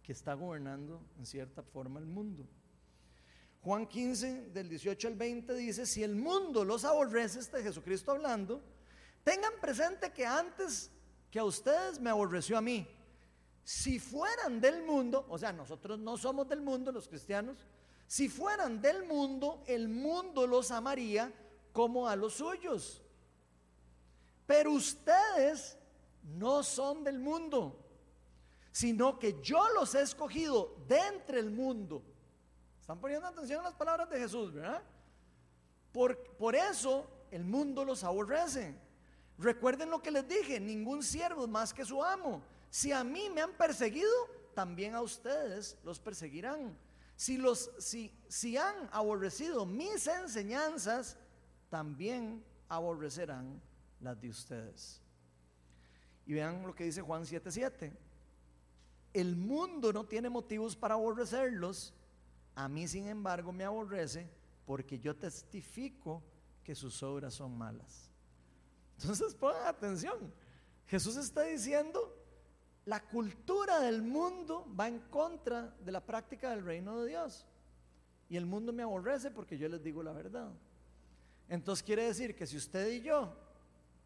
[0.02, 2.48] que está gobernando en cierta forma el mundo.
[3.62, 8.62] Juan 15, del 18 al 20, dice, si el mundo los aborrece, este Jesucristo hablando,
[9.22, 10.90] tengan presente que antes
[11.30, 12.86] que a ustedes me aborreció a mí
[13.64, 17.56] si fueran del mundo, o sea, nosotros no somos del mundo, los cristianos,
[18.06, 21.32] si fueran del mundo, el mundo los amaría
[21.72, 23.00] como a los suyos.
[24.44, 25.78] Pero ustedes
[26.36, 27.78] no son del mundo,
[28.72, 32.02] sino que yo los he escogido de entre el mundo.
[32.80, 34.82] Están poniendo atención a las palabras de Jesús, ¿verdad?
[35.92, 38.74] Por, por eso el mundo los aborrece.
[39.40, 42.42] Recuerden lo que les dije, ningún siervo más que su amo.
[42.68, 44.10] Si a mí me han perseguido,
[44.54, 46.76] también a ustedes los perseguirán.
[47.16, 51.16] Si, los, si, si han aborrecido mis enseñanzas,
[51.70, 53.62] también aborrecerán
[54.00, 55.00] las de ustedes.
[56.26, 57.96] Y vean lo que dice Juan 7:7.
[59.14, 61.94] El mundo no tiene motivos para aborrecerlos.
[62.54, 64.28] A mí, sin embargo, me aborrece
[64.66, 66.22] porque yo testifico
[66.62, 68.09] que sus obras son malas.
[69.00, 70.32] Entonces, pongan atención.
[70.86, 72.16] Jesús está diciendo
[72.84, 77.46] la cultura del mundo va en contra de la práctica del reino de Dios.
[78.28, 80.50] Y el mundo me aborrece porque yo les digo la verdad.
[81.48, 83.32] Entonces quiere decir que si usted y yo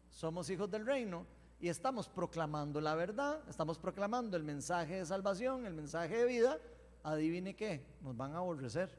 [0.09, 1.25] somos hijos del reino
[1.59, 6.59] y estamos proclamando la verdad, estamos proclamando el mensaje de salvación, el mensaje de vida,
[7.03, 8.89] adivine qué, nos van a aborrecer.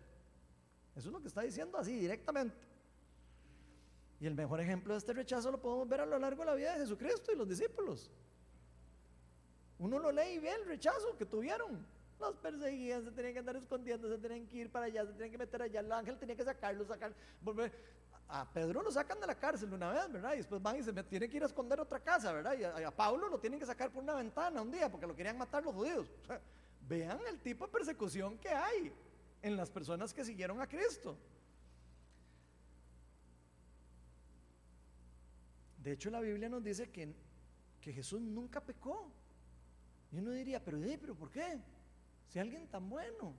[0.95, 2.57] Eso es lo que está diciendo así directamente.
[4.21, 6.55] Y el mejor ejemplo de este rechazo lo podemos ver a lo largo de la
[6.55, 8.11] vida de Jesucristo y los discípulos.
[9.79, 11.87] Uno lo lee y ve el rechazo que tuvieron.
[12.19, 15.31] Los perseguían, se tenían que andar escondiendo, se tenían que ir para allá, se tenían
[15.33, 15.81] que meter allá.
[15.81, 17.13] El ángel tenía que sacarlo, sacar,
[17.43, 17.73] volver.
[18.29, 20.33] A Pedro lo sacan de la cárcel una vez, ¿verdad?
[20.33, 22.57] Y después van y se tienen que ir a esconder a otra casa, ¿verdad?
[22.59, 25.37] Y a, Pablo lo tienen que sacar por una ventana un día porque lo querían
[25.37, 26.11] matar los judíos.
[26.89, 28.93] vean el tipo de persecución que hay
[29.43, 31.17] en las personas que siguieron a Cristo.
[35.87, 37.15] De hecho, la Biblia nos dice que,
[37.81, 39.09] que Jesús nunca pecó.
[40.11, 41.61] Y uno diría, pero, pero ¿por qué?
[42.27, 43.37] Si alguien tan bueno,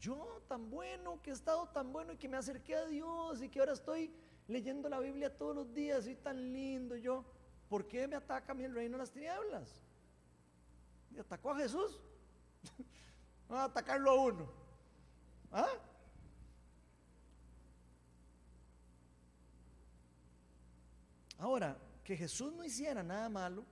[0.00, 3.50] yo tan bueno, que he estado tan bueno y que me acerqué a Dios y
[3.50, 4.10] que ahora estoy
[4.48, 7.22] leyendo la Biblia todos los días, y tan lindo yo,
[7.68, 9.82] ¿por qué me ataca a mí el reino de las tinieblas?
[11.14, 12.00] Y atacó a Jesús.
[13.46, 14.50] Vamos a atacarlo a uno.
[15.52, 15.68] ¿Ah?
[21.44, 23.66] Ahora, que Jesús no hiciera nada malo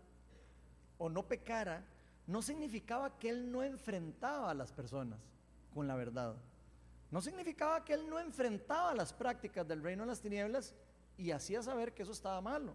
[0.98, 1.82] o no pecara,
[2.26, 5.18] no significaba que Él no enfrentaba a las personas
[5.72, 6.36] con la verdad.
[7.10, 10.74] No significaba que Él no enfrentaba las prácticas del reino de las tinieblas
[11.16, 12.74] y hacía saber que eso estaba malo,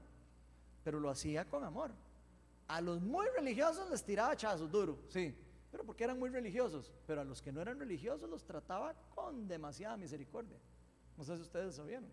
[0.84, 1.92] pero lo hacía con amor.
[2.68, 5.32] A los muy religiosos les tiraba chazos duro, sí,
[5.70, 9.48] pero porque eran muy religiosos, pero a los que no eran religiosos los trataba con
[9.48, 10.58] demasiada misericordia.
[11.16, 12.04] No sé si ustedes sabían.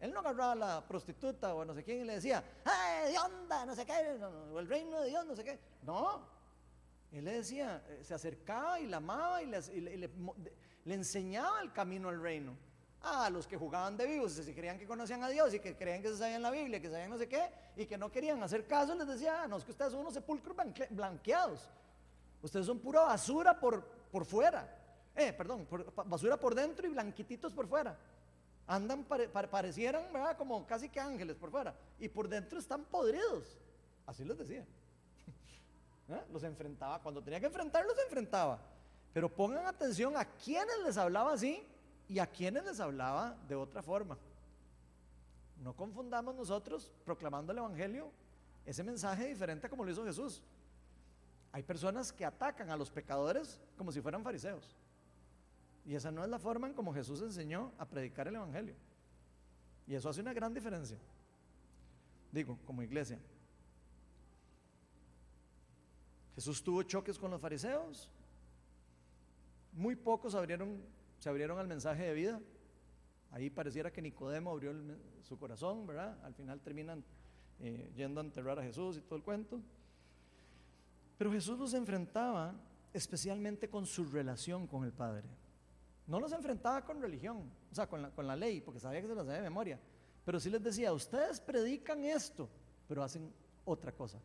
[0.00, 3.12] Él no agarraba a la prostituta o a no sé quién y le decía, ¡ay,
[3.12, 3.64] de onda!
[3.64, 4.18] No sé qué,
[4.52, 5.58] o el reino de Dios, no sé qué.
[5.82, 6.36] No.
[7.12, 10.10] Él le decía, eh, se acercaba y la amaba y, le,
[10.84, 12.56] enseñaba el camino al reino.
[13.00, 16.02] A los que jugaban de vivos, si creían que conocían a Dios y que creían
[16.02, 18.66] que se sabían la Biblia, que sabían no sé qué, y que no querían hacer
[18.66, 20.56] caso, les decía, ah, no, es que ustedes son unos sepulcros
[20.90, 21.70] blanqueados.
[22.42, 24.76] Ustedes son pura basura por, por fuera.
[25.14, 25.66] Eh, perdón,
[26.06, 27.96] basura por dentro y blanquititos por fuera.
[28.66, 30.36] Andan, parecieran, ¿verdad?
[30.36, 31.74] Como casi que ángeles por fuera.
[31.98, 33.58] Y por dentro están podridos.
[34.06, 34.66] Así les decía.
[36.08, 36.22] ¿Eh?
[36.32, 37.00] Los enfrentaba.
[37.00, 38.58] Cuando tenía que enfrentarlos, los enfrentaba.
[39.12, 41.66] Pero pongan atención a quienes les hablaba así
[42.08, 44.18] y a quienes les hablaba de otra forma.
[45.62, 48.10] No confundamos nosotros proclamando el Evangelio
[48.64, 50.42] ese mensaje diferente como lo hizo Jesús.
[51.52, 54.76] Hay personas que atacan a los pecadores como si fueran fariseos.
[55.86, 58.74] Y esa no es la forma en como Jesús enseñó a predicar el Evangelio.
[59.86, 60.98] Y eso hace una gran diferencia.
[62.32, 63.20] Digo, como iglesia.
[66.34, 68.10] Jesús tuvo choques con los fariseos.
[69.72, 70.82] Muy pocos abrieron,
[71.20, 72.40] se abrieron al mensaje de vida.
[73.30, 74.74] Ahí pareciera que Nicodemo abrió
[75.22, 76.18] su corazón, ¿verdad?
[76.24, 77.04] Al final terminan
[77.60, 79.60] eh, yendo a enterrar a Jesús y todo el cuento.
[81.16, 82.54] Pero Jesús los enfrentaba
[82.92, 85.28] especialmente con su relación con el Padre.
[86.06, 89.08] No los enfrentaba con religión, o sea, con la, con la ley, porque sabía que
[89.08, 89.80] se las sabía de memoria.
[90.24, 92.48] Pero sí les decía, ustedes predican esto,
[92.88, 93.32] pero hacen
[93.64, 94.18] otra cosa.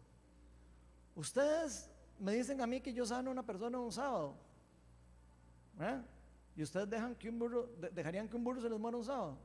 [1.16, 4.36] Ustedes me dicen a mí que yo sano a una persona un sábado.
[5.80, 6.02] ¿eh?
[6.56, 9.38] Y ustedes dejan que un burro, dejarían que un burro se les muera un sábado.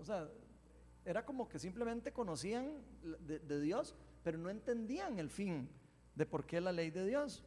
[0.00, 0.28] O sea,
[1.04, 5.68] era como que simplemente conocían de Dios, pero no entendían el fin
[6.14, 7.44] de por qué la ley de Dios.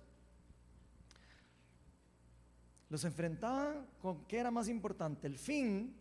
[2.90, 5.96] Los enfrentaba con qué era más importante, el fin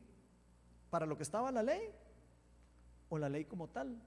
[0.90, 1.82] para lo que estaba la ley
[3.08, 4.00] o la ley como tal.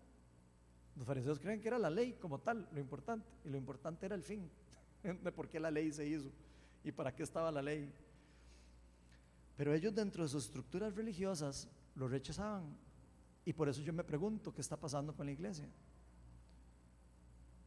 [0.95, 4.15] Los fariseos creen que era la ley como tal lo importante y lo importante era
[4.15, 4.49] el fin
[5.03, 6.31] de por qué la ley se hizo
[6.83, 7.93] y para qué estaba la ley.
[9.55, 12.75] Pero ellos dentro de sus estructuras religiosas lo rechazaban
[13.45, 15.67] y por eso yo me pregunto qué está pasando con la iglesia.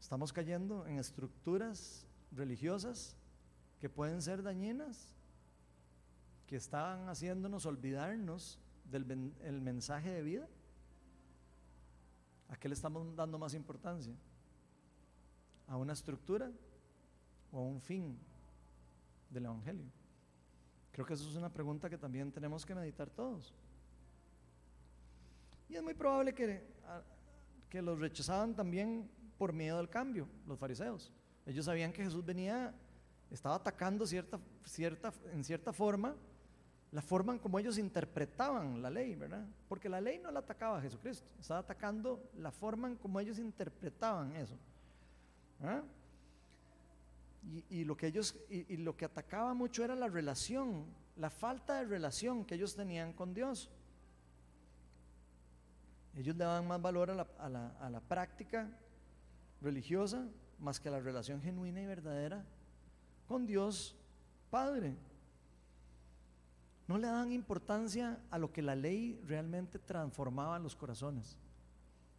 [0.00, 3.16] Estamos cayendo en estructuras religiosas
[3.84, 5.14] que pueden ser dañinas,
[6.46, 8.58] que están haciéndonos olvidarnos
[8.90, 10.48] del el mensaje de vida?
[12.48, 14.14] ¿A qué le estamos dando más importancia?
[15.68, 16.50] ¿A una estructura
[17.52, 18.18] o a un fin
[19.28, 19.84] del Evangelio?
[20.90, 23.52] Creo que eso es una pregunta que también tenemos que meditar todos.
[25.68, 26.66] Y es muy probable que,
[27.68, 31.12] que los rechazaban también por miedo al cambio, los fariseos.
[31.44, 32.74] Ellos sabían que Jesús venía
[33.30, 36.14] estaba atacando cierta, cierta, en cierta forma
[36.94, 39.44] la forma en como ellos interpretaban la ley, ¿verdad?
[39.68, 43.40] Porque la ley no la atacaba a Jesucristo, estaba atacando la forma en como ellos
[43.40, 44.56] interpretaban eso.
[47.68, 51.86] Y, lo que ellos, y, lo que atacaba mucho era la relación, la falta de
[51.86, 53.72] relación que ellos tenían con Dios.
[56.14, 58.70] Ellos le daban más valor a la, práctica
[59.60, 60.28] religiosa
[60.60, 62.44] más que a la relación genuina y verdadera
[63.26, 63.96] con Dios
[64.50, 64.96] Padre.
[66.86, 71.38] no le dan importancia a lo que la ley realmente transformaba los corazones,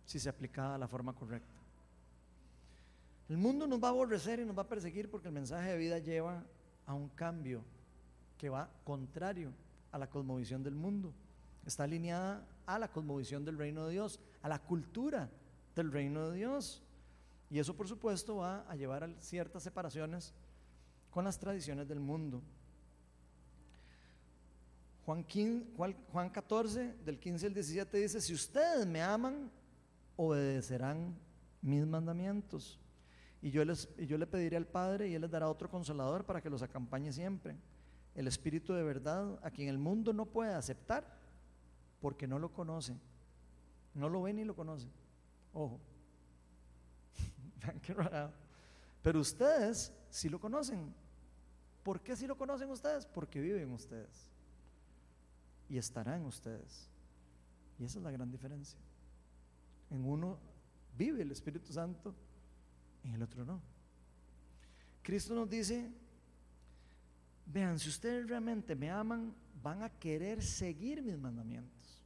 [0.05, 1.55] si se aplicaba de la forma correcta.
[3.29, 5.77] El mundo nos va a aborrecer y nos va a perseguir porque el mensaje de
[5.77, 6.43] vida lleva
[6.85, 7.63] a un cambio
[8.37, 9.51] que va contrario
[9.91, 11.13] a la cosmovisión del mundo.
[11.65, 15.29] Está alineada a la cosmovisión del reino de Dios, a la cultura
[15.75, 16.83] del reino de Dios.
[17.49, 20.33] Y eso por supuesto va a llevar a ciertas separaciones
[21.15, 22.41] con las tradiciones del mundo.
[25.05, 29.49] Juan, 15, Juan 14, del 15 al 17 dice, si ustedes me aman,
[30.17, 31.17] obedecerán
[31.61, 32.77] mis mandamientos.
[33.41, 36.25] Y yo, les, y yo le pediré al Padre y Él les dará otro consolador
[36.25, 37.55] para que los acompañe siempre.
[38.13, 41.17] El Espíritu de verdad, a quien el mundo no puede aceptar
[42.01, 42.93] porque no lo conoce.
[43.93, 44.89] No lo ve ni lo conoce.
[45.53, 45.79] Ojo.
[49.01, 51.04] Pero ustedes sí lo conocen.
[51.85, 53.05] ¿Por qué sí lo conocen ustedes?
[53.05, 54.27] Porque viven ustedes.
[55.69, 56.89] Y estarán ustedes.
[57.77, 58.79] Y esa es la gran diferencia.
[59.91, 60.39] En uno
[60.97, 62.15] vive el Espíritu Santo,
[63.03, 63.61] en el otro no.
[65.03, 65.91] Cristo nos dice,
[67.45, 72.03] vean, si ustedes realmente me aman, van a querer seguir mis mandamientos.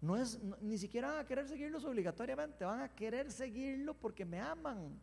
[0.00, 4.40] No es, ni siquiera van a querer seguirlos obligatoriamente, van a querer seguirlo porque me
[4.40, 4.98] aman.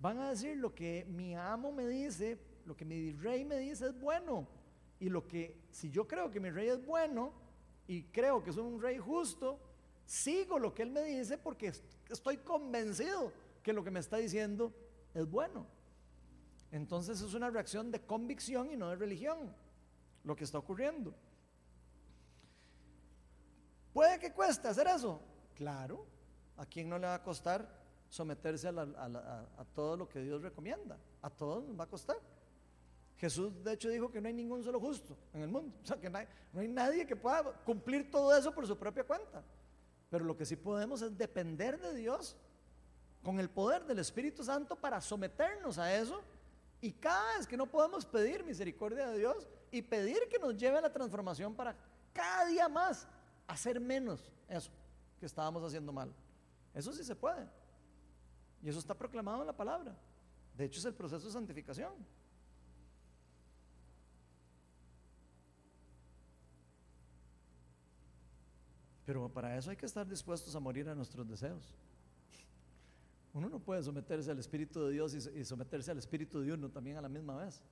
[0.00, 2.38] Van a decir lo que mi amo me dice,
[2.68, 4.46] lo que mi rey me dice es bueno.
[5.00, 7.32] Y lo que, si yo creo que mi rey es bueno
[7.86, 9.58] y creo que es un rey justo,
[10.04, 11.72] sigo lo que él me dice porque
[12.08, 14.72] estoy convencido que lo que me está diciendo
[15.14, 15.66] es bueno.
[16.70, 19.54] Entonces es una reacción de convicción y no de religión,
[20.24, 21.14] lo que está ocurriendo.
[23.94, 25.22] ¿Puede que cueste hacer eso?
[25.54, 26.04] Claro.
[26.58, 27.66] ¿A quién no le va a costar
[28.10, 30.98] someterse a, todo lo que Dios recomienda?
[31.22, 32.16] A todos nos va a costar.
[33.18, 35.76] Jesús de hecho dijo que no hay ningún solo justo en el mundo.
[35.82, 38.78] O sea, que no hay, no hay nadie que pueda cumplir todo eso por su
[38.78, 39.42] propia cuenta.
[40.08, 42.36] Pero lo que sí podemos es depender de Dios
[43.22, 46.22] con el poder del Espíritu Santo para someternos a eso.
[46.80, 50.78] Y cada vez que no podemos pedir misericordia de Dios y pedir que nos lleve
[50.78, 51.76] a la transformación para
[52.12, 53.08] cada día más
[53.48, 54.70] hacer menos eso
[55.18, 56.12] que estábamos haciendo mal.
[56.72, 57.48] Eso sí se puede.
[58.62, 59.96] Y eso está proclamado en la palabra.
[60.56, 61.92] De hecho es el proceso de santificación.
[69.08, 71.74] Pero para eso hay que estar dispuestos a morir a nuestros deseos.
[73.32, 76.98] Uno no puede someterse al Espíritu de Dios y someterse al Espíritu de uno también
[76.98, 77.62] a la misma vez.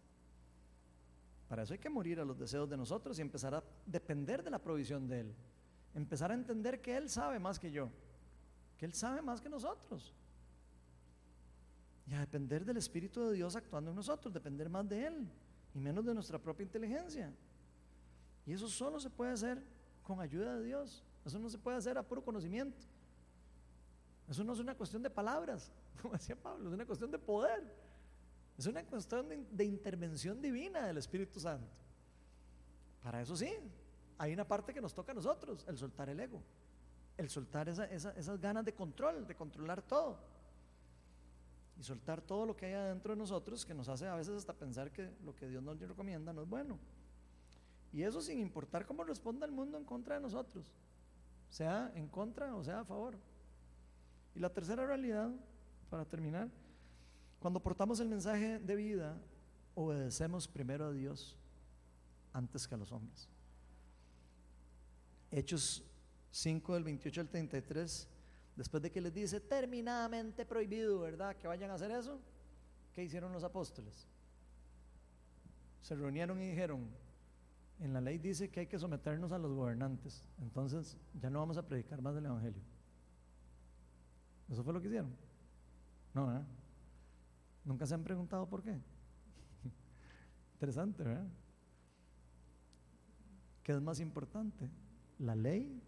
[1.47, 4.51] Para eso hay que morir a los deseos de nosotros y empezar a depender de
[4.51, 5.34] la provisión de Él
[5.97, 7.91] empezar a entender que Él sabe más que yo,
[8.76, 10.14] que Él sabe más que nosotros.
[12.07, 15.28] Y a depender del Espíritu de Dios actuando en nosotros, depender más de Él
[15.74, 17.32] y menos de nuestra propia inteligencia.
[18.45, 19.62] Y eso solo se puede hacer
[20.03, 21.05] con ayuda de Dios.
[21.27, 22.87] Eso no se puede hacer a puro conocimiento.
[24.29, 27.62] Eso no es una cuestión de palabras, como decía Pablo, es una cuestión de poder.
[28.57, 31.68] Es una cuestión de, intervención divina del Espíritu Santo.
[33.03, 33.53] Para eso sí,
[34.16, 36.41] hay una parte que nos toca a nosotros, el soltar el ego,
[37.18, 40.18] el soltar esas ganas de control, de controlar todo.
[41.79, 44.55] Y soltar todo lo que hay adentro de nosotros que nos hace a veces hasta
[44.55, 46.79] pensar que lo que Dios nos recomienda no es bueno.
[47.93, 50.72] Y eso sin importar cómo responda el mundo en contra de nosotros,
[51.49, 53.16] sea en contra o sea a favor.
[54.34, 55.30] Y la tercera realidad,
[55.88, 56.49] para terminar,
[57.38, 59.16] cuando portamos el mensaje de vida,
[59.74, 61.36] obedecemos primero a Dios
[62.32, 63.28] antes que a los hombres.
[65.30, 65.82] Hechos
[66.30, 68.09] 5 del 28 al 33,
[68.57, 71.36] después de que les dice terminadamente prohibido, ¿verdad?
[71.36, 72.20] Que vayan a hacer eso,
[72.92, 74.07] ¿qué hicieron los apóstoles?
[75.80, 76.90] Se reunieron y dijeron,
[77.81, 81.57] en la ley dice que hay que someternos a los gobernantes, entonces ya no vamos
[81.57, 82.62] a predicar más del Evangelio.
[84.49, 85.14] Eso fue lo que hicieron.
[86.14, 86.47] No, ¿verdad?
[87.64, 88.70] Nunca se han preguntado por qué.
[90.55, 91.27] Interesante, ¿verdad?
[93.62, 94.70] ¿Qué es más importante?
[95.18, 95.83] la ley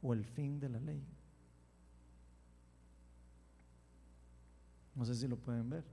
[0.00, 1.04] o el fin de la ley.
[4.94, 5.84] No sé si lo pueden ver.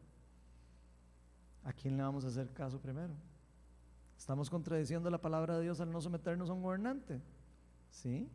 [1.63, 3.13] ¿A quién le vamos a hacer caso primero?
[4.19, 7.21] ¿Estamos contradiciendo la palabra de Dios al no someternos a un gobernante?
[7.89, 8.29] ¿Sí?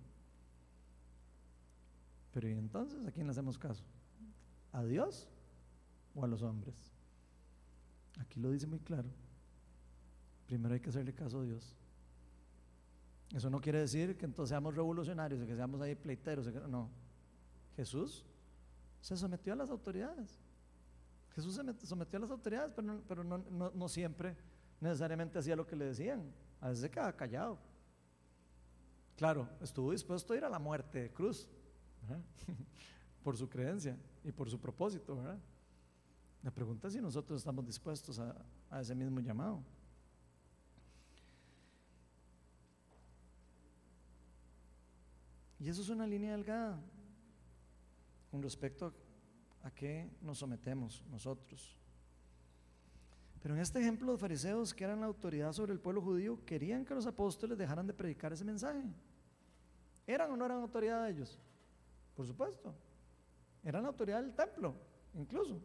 [2.33, 3.85] Pero ¿y entonces a quién le hacemos caso?
[4.73, 5.29] ¿A Dios
[6.15, 6.75] o a los hombres?
[8.19, 9.11] Aquí lo dice muy claro.
[10.47, 11.77] Primero hay que hacerle caso a Dios.
[13.35, 16.47] Eso no quiere decir que entonces seamos revolucionarios que seamos ahí pleiteros.
[16.67, 16.89] No.
[17.77, 18.25] Jesús
[19.03, 20.41] se sometió a las autoridades.
[21.35, 22.73] Jesús se sometió a las autoridades,
[23.07, 24.35] pero, no, siempre
[24.85, 26.33] necesariamente hacía lo que le decían.
[26.61, 27.59] a veces se queda callado.
[29.17, 31.49] Claro, estuvo dispuesto a ir a la muerte de cruz
[33.23, 35.39] por su creencia y por su propósito, ¿verdad?
[36.43, 39.63] La pregunta es si nosotros estamos dispuestos a ese mismo llamado.
[45.59, 46.79] Y eso es una línea delgada
[48.31, 48.93] con respecto
[49.63, 51.79] a qué nos sometemos nosotros.
[53.45, 56.83] Pero en este ejemplo, los fariseos, que eran la autoridad sobre el pueblo judío, querían
[56.83, 58.83] que los apóstoles dejaran de predicar ese mensaje.
[60.07, 61.39] ¿Eran o no eran autoridad de ellos?
[62.15, 62.75] Por supuesto.
[63.63, 64.75] Eran la autoridad del templo,
[65.13, 65.61] incluso.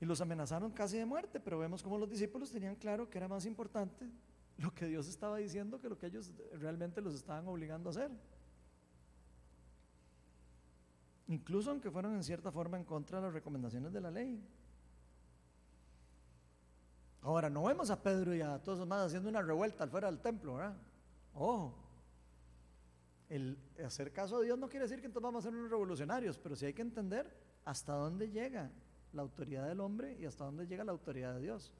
[0.00, 3.28] Y los amenazaron casi de muerte, pero vemos como los discípulos tenían claro que era
[3.28, 4.08] más importante
[4.56, 8.10] lo que Dios estaba diciendo que lo que ellos realmente los estaban obligando a hacer.
[11.28, 14.42] Incluso aunque fueron en cierta forma en contra de las recomendaciones de la ley.
[17.22, 20.10] Ahora, no vemos a Pedro y a todos los demás haciendo una revuelta al fuera
[20.10, 20.76] del templo, ¿verdad?
[21.34, 21.74] Ojo.
[23.28, 26.38] El hacer caso a Dios no quiere decir que entonces vamos a ser unos revolucionarios,
[26.38, 27.32] pero sí hay que entender
[27.64, 28.70] hasta dónde llega
[29.12, 31.72] la autoridad del hombre y hasta dónde llega la autoridad de Dios.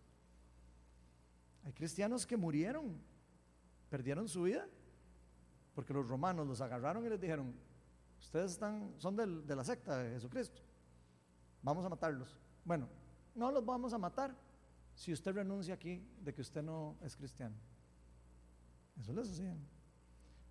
[1.65, 3.01] Hay cristianos que murieron,
[3.89, 4.69] perdieron su vida,
[5.75, 7.55] porque los romanos los agarraron y les dijeron,
[8.21, 10.63] ustedes están, son de la secta de Jesucristo,
[11.63, 12.39] vamos a matarlos.
[12.65, 12.89] Bueno,
[13.35, 14.35] no los vamos a matar
[14.95, 17.55] si usted renuncia aquí de que usted no es cristiano.
[19.01, 19.59] Eso les hacían.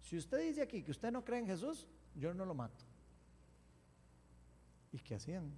[0.01, 2.83] Si usted dice aquí que usted no cree en Jesús, yo no lo mato.
[4.91, 5.51] ¿Y qué hacían?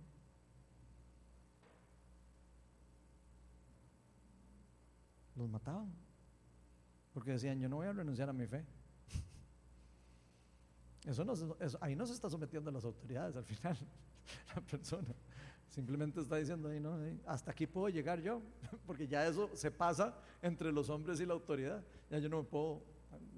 [5.35, 5.91] los mataban.
[7.13, 8.65] Porque decían, yo no voy a renunciar a mi fe.
[11.05, 11.33] Eso no,
[11.81, 13.77] ahí no se está sometiendo a las autoridades al final.
[14.55, 15.13] La persona
[15.71, 18.41] simplemente está diciendo, ahí no, hasta aquí puedo llegar yo,
[18.85, 21.83] porque ya eso se pasa entre los hombres y la autoridad.
[22.09, 22.83] Ya yo no me puedo,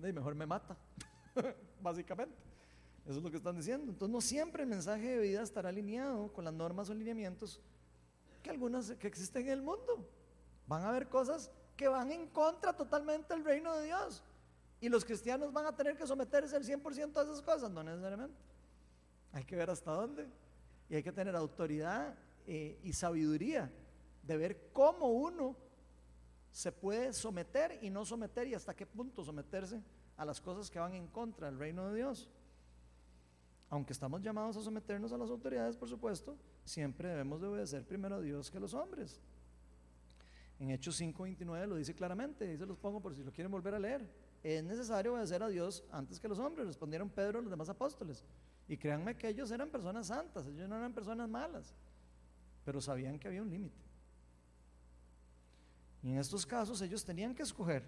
[0.01, 0.75] mejor me mata,
[1.81, 2.35] básicamente.
[3.05, 3.91] Eso es lo que están diciendo.
[3.91, 7.61] Entonces no siempre el mensaje de vida estará alineado con las normas o lineamientos
[8.41, 10.09] que algunas que existen en el mundo.
[10.67, 14.23] Van a haber cosas que van en contra totalmente del reino de Dios.
[14.81, 18.35] Y los cristianos van a tener que someterse al 100% a esas cosas, no necesariamente.
[19.31, 20.27] Hay que ver hasta dónde.
[20.89, 22.15] Y hay que tener autoridad
[22.45, 23.71] eh, y sabiduría
[24.23, 25.55] de ver cómo uno
[26.51, 29.81] se puede someter y no someter y hasta qué punto someterse
[30.17, 32.29] a las cosas que van en contra del reino de Dios.
[33.69, 38.15] Aunque estamos llamados a someternos a las autoridades, por supuesto, siempre debemos de obedecer primero
[38.15, 39.19] a Dios que a los hombres.
[40.59, 43.73] En Hechos 5:29 lo dice claramente, y se los pongo por si lo quieren volver
[43.73, 44.07] a leer.
[44.43, 48.23] Es necesario obedecer a Dios antes que los hombres, respondieron Pedro y los demás apóstoles.
[48.73, 51.75] Y créanme que ellos eran personas santas, ellos no eran personas malas,
[52.65, 53.77] pero sabían que había un límite.
[56.01, 57.83] Y en estos casos ellos tenían que escoger,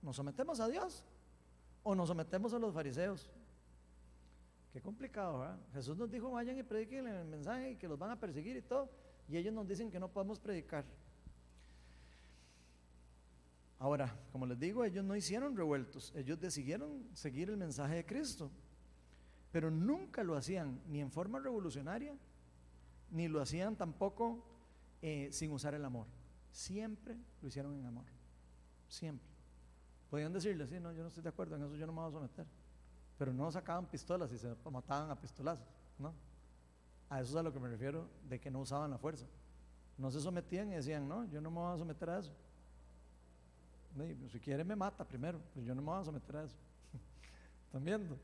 [0.00, 1.04] ¿nos sometemos a Dios
[1.82, 3.28] o nos sometemos a los fariseos?
[4.72, 5.58] Qué complicado, ¿verdad?
[5.72, 8.62] Jesús nos dijo, vayan y prediquen el mensaje y que los van a perseguir y
[8.62, 8.92] todo,
[9.28, 10.84] y ellos nos dicen que no podemos predicar.
[13.80, 18.52] Ahora, como les digo, ellos no hicieron revueltos, ellos decidieron seguir el mensaje de Cristo,
[19.52, 22.16] pero nunca lo hacían ni en forma revolucionaria,
[23.10, 24.42] ni lo hacían tampoco
[25.02, 26.06] eh, sin usar el amor.
[26.50, 28.06] Siempre lo hicieron en amor,
[28.88, 29.28] siempre.
[30.10, 32.08] Podían decirle, sí, no, yo no estoy de acuerdo en eso, yo no me voy
[32.08, 32.46] a someter.
[33.18, 35.66] Pero no sacaban pistolas y se mataban a pistolazos,
[35.98, 36.14] ¿no?
[37.10, 39.26] A eso es a lo que me refiero de que no usaban la fuerza.
[39.98, 42.32] No se sometían y decían, no, yo no me voy a someter a eso.
[44.30, 46.56] Si quiere me mata primero, pues yo no me voy a someter a eso.
[47.66, 48.18] ¿Están viendo?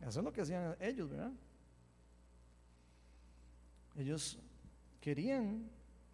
[0.00, 1.32] Eso es lo que hacían ellos, ¿verdad?
[3.96, 4.38] Ellos
[5.00, 5.68] querían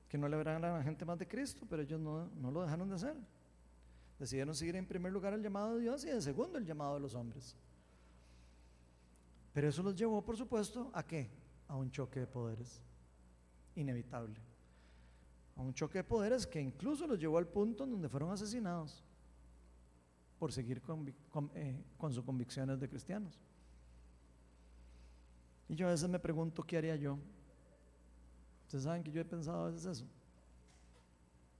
[0.08, 2.62] que no le hablaran a la gente más de Cristo, pero ellos no, no lo
[2.62, 3.16] dejaron de hacer.
[4.18, 7.00] Decidieron seguir en primer lugar el llamado de Dios y en segundo el llamado de
[7.00, 7.54] los hombres.
[9.52, 11.30] Pero eso los llevó, por supuesto, ¿a qué?
[11.68, 12.82] A un choque de poderes
[13.74, 14.40] inevitable
[15.56, 19.02] a un choque de poderes que incluso los llevó al punto en donde fueron asesinados
[20.38, 20.82] por seguir
[21.54, 23.40] eh, con, sus convicciones de cristianos.
[25.68, 27.18] Y yo a veces me pregunto, ¿qué haría yo?
[28.64, 30.06] Ustedes saben que yo he pensado a veces eso.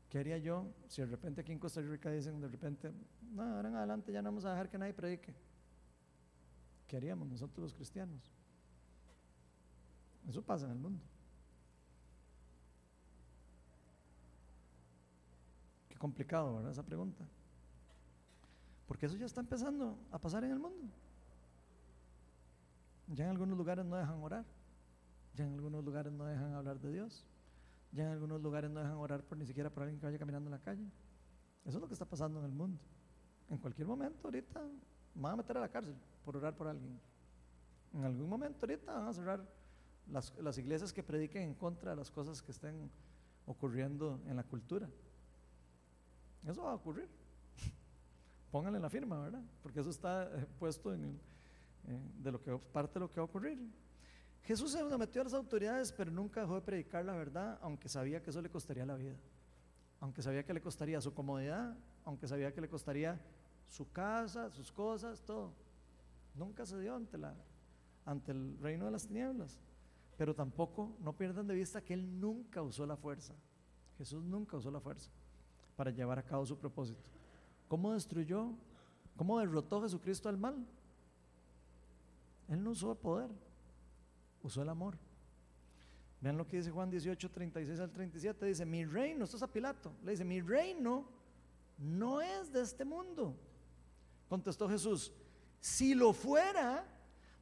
[0.09, 2.92] ¿Qué haría yo si de repente aquí en Costa Rica dicen de repente,
[3.32, 5.34] no, ahora en adelante ya no vamos a dejar que nadie predique?
[6.86, 8.32] ¿Qué haríamos nosotros los cristianos?
[10.28, 11.02] Eso pasa en el mundo.
[15.98, 16.70] complicado, ¿verdad?
[16.70, 17.26] Esa pregunta.
[18.86, 20.92] Porque eso ya está empezando a pasar en el mundo.
[23.09, 24.44] Ya en algunos lugares no dejan orar.
[25.34, 27.24] Ya en algunos lugares no dejan hablar de Dios.
[27.92, 30.48] Ya en algunos lugares no dejan orar por ni siquiera por alguien que vaya caminando
[30.48, 30.84] en la calle.
[31.64, 32.80] Eso es lo que está pasando en el mundo.
[33.48, 34.61] En cualquier momento ahorita
[35.14, 35.94] van a meter a la cárcel
[36.24, 36.98] por orar por alguien.
[37.92, 39.44] En algún momento ahorita van a cerrar
[40.11, 42.90] las, las iglesias que prediquen en contra de las cosas que estén
[43.46, 44.88] ocurriendo en la cultura.
[46.46, 47.09] Eso va a ocurrir.
[48.50, 49.42] Pónganle la firma, ¿verdad?
[49.62, 51.18] Porque eso está eh, puesto en
[51.87, 53.59] eh, de lo que parte lo que va a ocurrir.
[54.43, 58.22] Jesús se sometió a las autoridades, pero nunca dejó de predicar la verdad, aunque sabía
[58.22, 59.16] que eso le costaría la vida,
[60.01, 63.20] aunque sabía que le costaría su comodidad, aunque sabía que le costaría
[63.66, 65.53] su casa, sus cosas, todo.
[66.34, 67.34] Nunca se dio ante, la,
[68.05, 69.59] ante el reino de las tinieblas.
[70.16, 73.34] Pero tampoco, no pierdan de vista que Él nunca usó la fuerza.
[73.99, 75.11] Jesús nunca usó la fuerza
[75.76, 77.03] para llevar a cabo su propósito.
[77.68, 78.53] ¿Cómo destruyó?
[79.16, 80.66] ¿Cómo derrotó Jesucristo al mal?
[82.49, 83.30] Él no usó el poder,
[84.42, 84.97] usó el amor.
[86.20, 88.47] Vean lo que dice Juan 18, 36 al 37.
[88.47, 91.07] Dice, mi reino, esto es a Pilato, le dice, mi reino
[91.78, 93.36] no es de este mundo.
[94.28, 95.12] Contestó Jesús,
[95.61, 96.84] si lo fuera,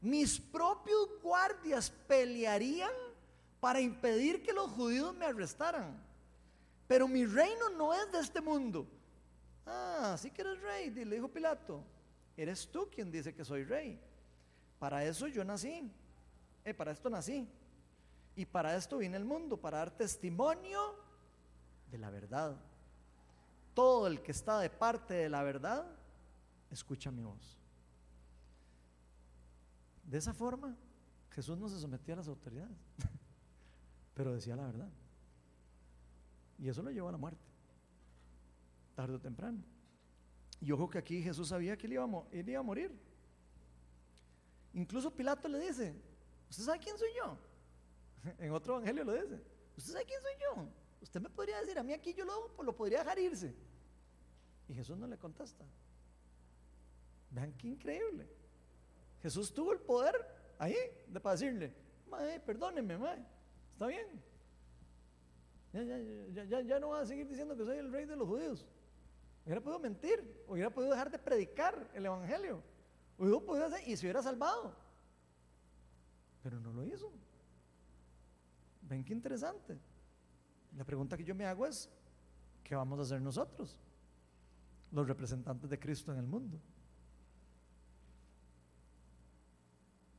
[0.00, 2.92] mis propios guardias pelearían
[3.60, 6.02] para impedir que los judíos me arrestaran.
[6.86, 8.86] Pero mi reino no es de este mundo.
[9.66, 11.82] Ah, sí que eres rey, le dijo Pilato.
[12.36, 13.98] Eres tú quien dice que soy rey.
[14.84, 15.90] Para eso yo nací.
[16.62, 17.48] Eh, para esto nací.
[18.36, 20.78] Y para esto vine al mundo, para dar testimonio
[21.90, 22.54] de la verdad.
[23.72, 25.86] Todo el que está de parte de la verdad,
[26.70, 27.56] escucha mi voz.
[30.04, 30.76] De esa forma,
[31.30, 32.76] Jesús no se sometía a las autoridades,
[34.14, 34.90] pero decía la verdad.
[36.58, 37.46] Y eso lo llevó a la muerte,
[38.94, 39.64] tarde o temprano.
[40.60, 43.13] Y ojo que aquí Jesús sabía que él iba a, él iba a morir.
[44.74, 45.94] Incluso Pilato le dice,
[46.50, 47.38] ¿usted sabe quién soy yo?
[48.38, 49.40] En otro evangelio lo dice,
[49.76, 50.68] ¿usted sabe quién soy yo?
[51.00, 53.54] Usted me podría decir, a mí aquí yo lo, lo podría dejar irse.
[54.68, 55.64] Y Jesús no le contesta.
[57.30, 58.26] Vean qué increíble.
[59.22, 60.14] Jesús tuvo el poder
[60.58, 61.74] ahí de para decirle,
[62.08, 63.24] mae, perdóneme, mae,
[63.72, 64.22] está bien.
[65.72, 68.26] Ya, ya, ya, ya, no va a seguir diciendo que soy el rey de los
[68.26, 68.66] judíos.
[69.44, 72.62] Hubiera podido mentir, hubiera podido dejar de predicar el evangelio
[73.86, 74.74] y se hubiera salvado.
[76.42, 77.12] Pero no lo hizo.
[78.82, 79.78] Ven qué interesante.
[80.76, 81.88] La pregunta que yo me hago es,
[82.62, 83.78] ¿qué vamos a hacer nosotros?
[84.90, 86.60] Los representantes de Cristo en el mundo.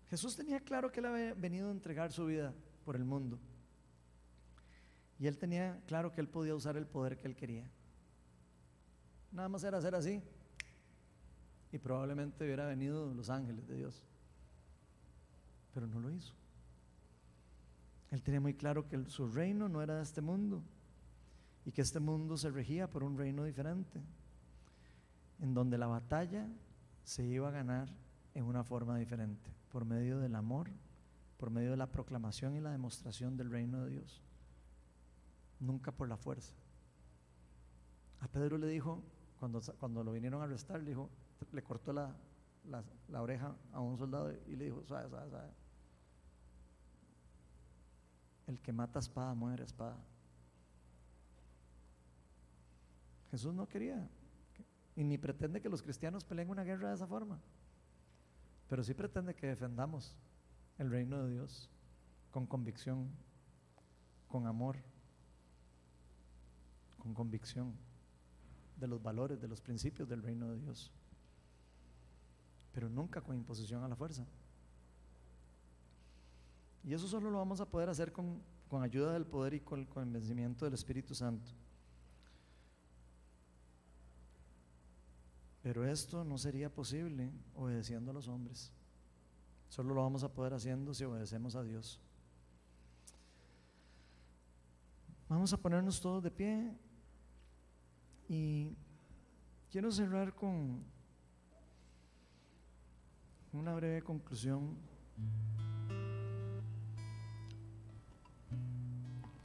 [0.09, 2.53] Jesús tenía claro que él había venido a entregar su vida
[2.85, 3.39] por el mundo.
[5.19, 7.69] Y él tenía claro que él podía usar el poder que él quería.
[9.31, 10.21] Nada más era hacer así
[11.75, 14.01] y probablemente hubiera venido los ángeles de Dios.
[15.73, 16.33] Pero no lo hizo.
[18.11, 20.63] Él tenía muy claro que su reino no era de este mundo
[21.65, 24.01] y que este mundo se regía por un reino diferente,
[25.41, 26.47] en donde la batalla
[27.03, 27.89] se iba a ganar
[28.35, 30.69] en una forma diferente, por medio del amor,
[31.37, 34.23] por medio de la proclamación y la demostración del reino de Dios,
[35.59, 36.53] nunca por la fuerza.
[38.21, 39.03] A Pedro le dijo,
[39.39, 41.09] cuando, cuando lo vinieron a arrestar, le dijo,
[41.51, 42.15] le cortó la,
[43.09, 45.49] la, oreja a un soldado y le dijo, sabe, sabe, sabe.
[48.47, 49.97] El que mata espada muere espada.
[53.31, 54.07] Jesús no quería
[54.95, 57.39] y ni pretende que los cristianos peleen una guerra de esa forma,
[58.69, 60.15] pero sí pretende que defendamos
[60.77, 61.69] el reino de Dios
[62.31, 63.09] con convicción,
[64.27, 64.77] con amor,
[66.97, 67.75] con convicción
[68.77, 70.91] de los valores, de los principios del reino de Dios
[72.75, 74.25] pero nunca con imposición a la fuerza.
[76.83, 78.43] Y eso solo lo vamos a poder hacer con,
[78.81, 81.49] ayuda del poder y con el convencimiento del Espíritu Santo.
[85.63, 88.73] Pero esto no sería posible obedeciendo a los hombres.
[89.69, 92.01] Solo lo vamos a poder haciendo si obedecemos a Dios.
[95.29, 96.77] Vamos a ponernos todos de pie
[98.27, 98.75] y
[99.71, 100.83] quiero cerrar con
[103.57, 104.75] una breve conclusión.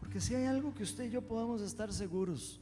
[0.00, 2.60] Porque si hay algo que usted y yo podamos estar seguros,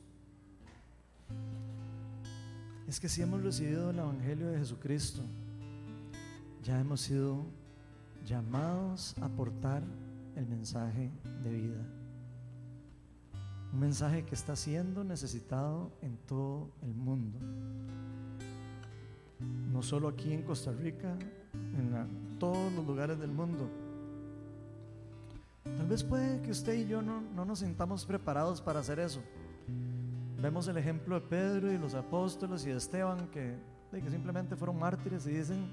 [2.87, 5.23] es que si hemos recibido el Evangelio de Jesucristo,
[6.63, 7.45] ya hemos sido
[8.27, 9.83] llamados a portar
[10.37, 11.11] el mensaje
[11.43, 11.87] de vida.
[13.73, 17.39] Un mensaje que está siendo necesitado en todo el mundo
[19.73, 21.17] no solo aquí en Costa Rica,
[21.77, 23.69] en todos los lugares del mundo.
[25.65, 29.21] Tal vez puede que usted y yo no, no nos sintamos preparados para hacer eso,
[30.41, 33.57] vemos el ejemplo de Pedro y los apóstoles y de Esteban que,
[33.91, 35.67] que simplemente fueron mártires y dicen,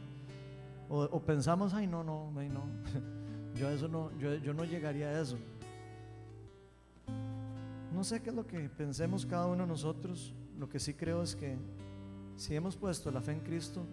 [0.90, 2.64] o, pensamos, ay no, no, ay no,
[3.56, 5.38] yo, eso no yo, yo no llegaría a eso.
[7.94, 11.24] No sé qué es lo que pensemos cada uno de nosotros, lo que sí creo
[11.24, 11.58] es que
[12.36, 13.86] si hemos puesto la fe en Cristo,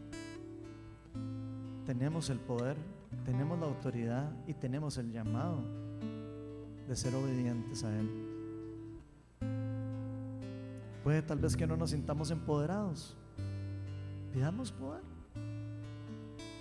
[1.86, 2.76] tenemos el poder,
[3.24, 5.58] tenemos la autoridad y tenemos el llamado
[6.88, 8.08] de ser obedientes a Él.
[11.02, 13.16] Puede tal vez que no nos sintamos empoderados.
[14.32, 15.02] Pidamos poder.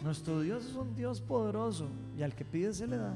[0.04, 1.88] Nuestro Dios es un Dios poderoso
[2.18, 3.16] y al que pide se le da.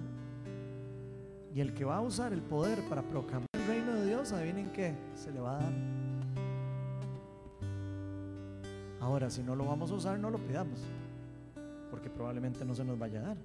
[1.53, 4.72] Y el que va a usar el poder para proclamar el reino de Dios, adivinen
[4.72, 5.73] qué, se le va a dar.
[8.99, 10.80] Ahora, si no lo vamos a usar, no lo pidamos,
[11.95, 13.38] porque probablemente no se nos vaya a dar.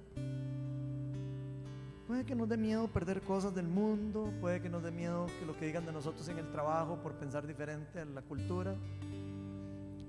[2.05, 5.45] Puede que nos dé miedo perder cosas del mundo, puede que nos dé miedo que
[5.45, 8.75] lo que digan de nosotros en el trabajo por pensar diferente a la cultura.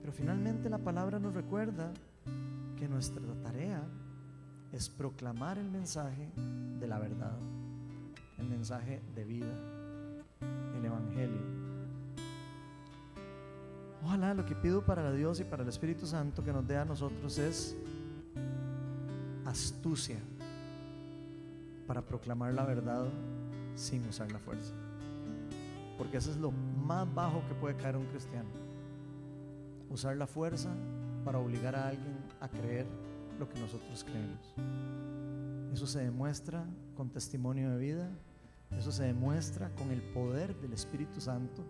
[0.00, 1.92] Pero finalmente la palabra nos recuerda
[2.76, 3.84] que nuestra tarea
[4.72, 6.28] es proclamar el mensaje
[6.80, 7.38] de la verdad,
[8.38, 9.54] el mensaje de vida,
[10.76, 11.62] el Evangelio.
[14.04, 16.84] Ojalá lo que pido para Dios y para el Espíritu Santo que nos dé a
[16.84, 17.76] nosotros es
[19.52, 20.18] astucia
[21.86, 23.06] para proclamar la verdad
[23.74, 24.72] sin usar la fuerza.
[25.98, 28.48] Porque eso es lo más bajo que puede caer un cristiano.
[29.90, 30.70] Usar la fuerza
[31.24, 32.86] para obligar a alguien a creer
[33.38, 34.54] lo que nosotros creemos.
[35.72, 36.64] Eso se demuestra
[36.96, 38.10] con testimonio de vida,
[38.70, 41.62] eso se demuestra con el poder del Espíritu Santo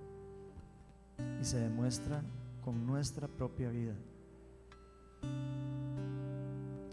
[1.40, 2.22] y se demuestra
[2.64, 3.94] con nuestra propia vida.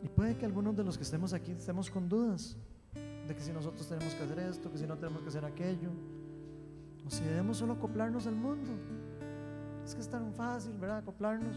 [0.04, 2.56] Y puede que algunos de los que estemos aquí estemos con dudas
[3.28, 5.92] de que si nosotros tenemos que hacer esto, que si no tenemos que hacer aquello,
[7.06, 8.72] o si debemos solo acoplarnos al mundo.
[9.86, 10.98] Es que es tan fácil, ¿verdad?
[11.00, 11.56] Acoplarnos.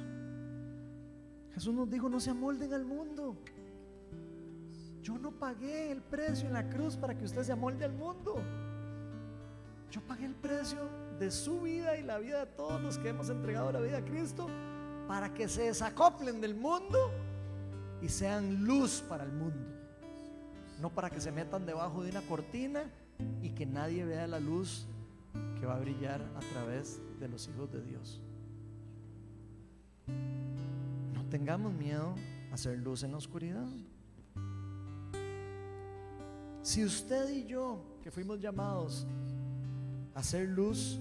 [1.55, 3.37] Jesús nos dijo, no se amolden al mundo.
[5.03, 8.37] Yo no pagué el precio en la cruz para que usted se amolde al mundo.
[9.91, 10.79] Yo pagué el precio
[11.19, 14.05] de su vida y la vida de todos los que hemos entregado la vida a
[14.05, 14.47] Cristo
[15.09, 17.11] para que se desacoplen del mundo
[18.03, 19.83] y sean luz para el mundo
[20.83, 22.91] no para que se metan debajo de una cortina
[23.41, 24.85] y que nadie vea la luz
[25.59, 28.21] que va a brillar a través de los hijos de Dios.
[31.15, 32.17] No tengamos miedo
[32.51, 33.67] a hacer luz en la oscuridad.
[36.63, 39.07] Si usted y yo, que fuimos llamados
[40.17, 40.99] a hacer luz,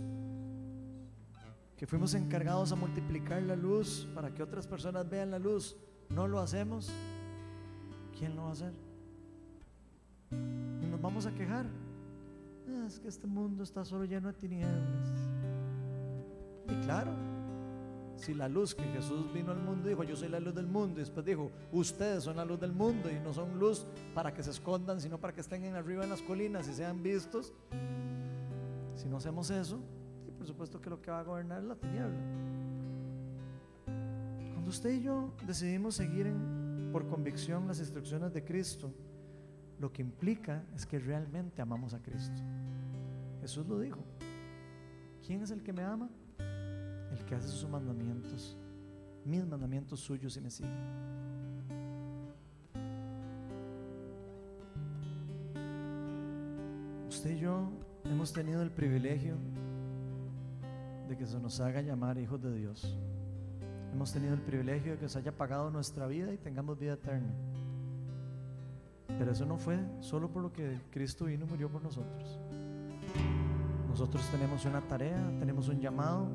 [1.76, 5.76] que fuimos encargados a multiplicar la luz para que otras personas vean la luz,
[6.13, 6.89] no lo hacemos,
[8.17, 8.73] ¿quién lo va a hacer?
[10.31, 11.65] Y nos vamos a quejar.
[12.69, 15.07] Ah, es que este mundo está solo lleno de tinieblas.
[16.69, 17.11] Y claro,
[18.15, 20.99] si la luz que Jesús vino al mundo dijo, yo soy la luz del mundo,
[20.99, 24.43] y después dijo, ustedes son la luz del mundo y no son luz para que
[24.43, 27.51] se escondan, sino para que estén en arriba en las colinas y sean vistos.
[28.95, 29.79] Si no hacemos eso,
[30.38, 32.51] por supuesto que lo que va a gobernar es la tiniebla.
[34.61, 36.31] Cuando usted y yo decidimos seguir
[36.91, 38.93] por convicción las instrucciones de Cristo,
[39.79, 42.39] lo que implica es que realmente amamos a Cristo.
[43.41, 43.97] Jesús lo dijo.
[45.25, 46.11] ¿Quién es el que me ama?
[46.38, 48.55] El que hace sus mandamientos,
[49.25, 50.69] mis mandamientos suyos y me sigue.
[57.09, 57.71] Usted y yo
[58.05, 59.38] hemos tenido el privilegio
[61.09, 62.95] de que se nos haga llamar hijos de Dios.
[63.93, 67.31] Hemos tenido el privilegio de que se haya pagado nuestra vida y tengamos vida eterna.
[69.07, 72.39] Pero eso no fue solo por lo que Cristo vino y murió por nosotros.
[73.89, 76.27] Nosotros tenemos una tarea, tenemos un llamado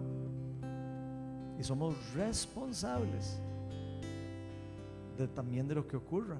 [1.58, 3.40] y somos responsables
[5.16, 6.36] de, también de lo que ocurra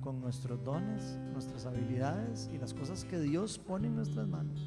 [0.00, 4.66] con nuestros dones, nuestras habilidades y las cosas que Dios pone en nuestras manos.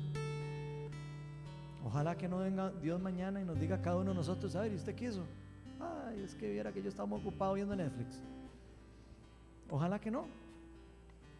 [1.84, 4.62] Ojalá que no venga Dios mañana y nos diga a cada uno de nosotros, a
[4.62, 5.24] ver, ¿y usted quiso?
[5.80, 8.22] Ay, es que viera que yo estaba ocupado viendo Netflix.
[9.70, 10.26] Ojalá que no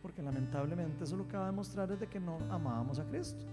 [0.02, 3.44] porque lamentablemente eso lo que va a demostrar es que no amábamos a Cristo.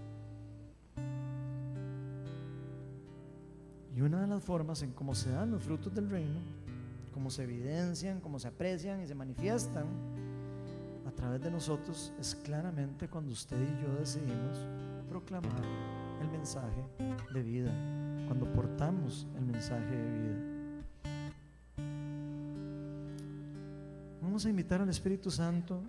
[3.93, 6.39] Y una de las formas en cómo se dan los frutos del reino,
[7.13, 9.85] cómo se evidencian, cómo se aprecian y se manifiestan
[11.05, 14.65] a través de nosotros, es claramente cuando usted y yo decidimos
[15.09, 15.61] proclamar
[16.21, 16.83] el mensaje
[17.33, 17.71] de vida,
[18.27, 20.54] cuando portamos el mensaje de vida.
[24.35, 25.81] Vamos a invitar al Espíritu Santo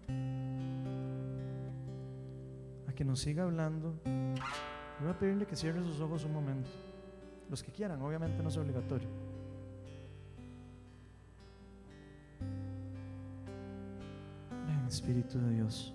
[2.94, 3.98] que nos siga hablando,
[5.00, 6.70] voy a pedirle que cierre sus ojos un momento.
[7.50, 9.08] Los que quieran, obviamente no es obligatorio.
[14.64, 15.92] Ven, Espíritu de Dios.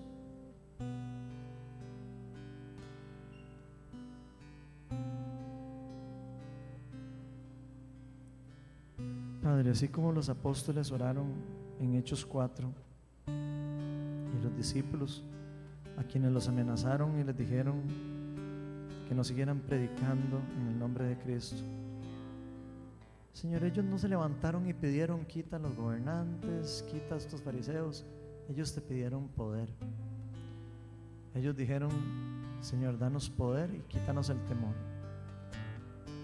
[9.42, 12.72] Padre, así como los apóstoles oraron en Hechos 4
[13.26, 15.24] y los discípulos
[15.96, 17.82] a quienes los amenazaron y les dijeron
[19.08, 21.62] que no siguieran predicando en el nombre de Cristo.
[23.32, 28.04] Señor, ellos no se levantaron y pidieron quita a los gobernantes, quita a estos fariseos.
[28.48, 29.68] Ellos te pidieron poder.
[31.34, 31.90] Ellos dijeron,
[32.60, 34.74] Señor, danos poder y quítanos el temor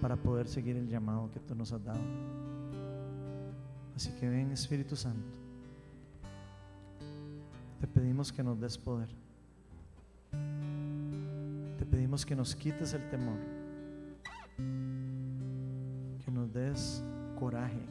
[0.00, 2.00] para poder seguir el llamado que tú nos has dado.
[3.96, 5.47] Así que ven Espíritu Santo.
[7.80, 9.08] Te pedimos que nos des poder.
[11.78, 13.38] Te pedimos que nos quites el temor.
[16.24, 17.02] Que nos des
[17.38, 17.84] coraje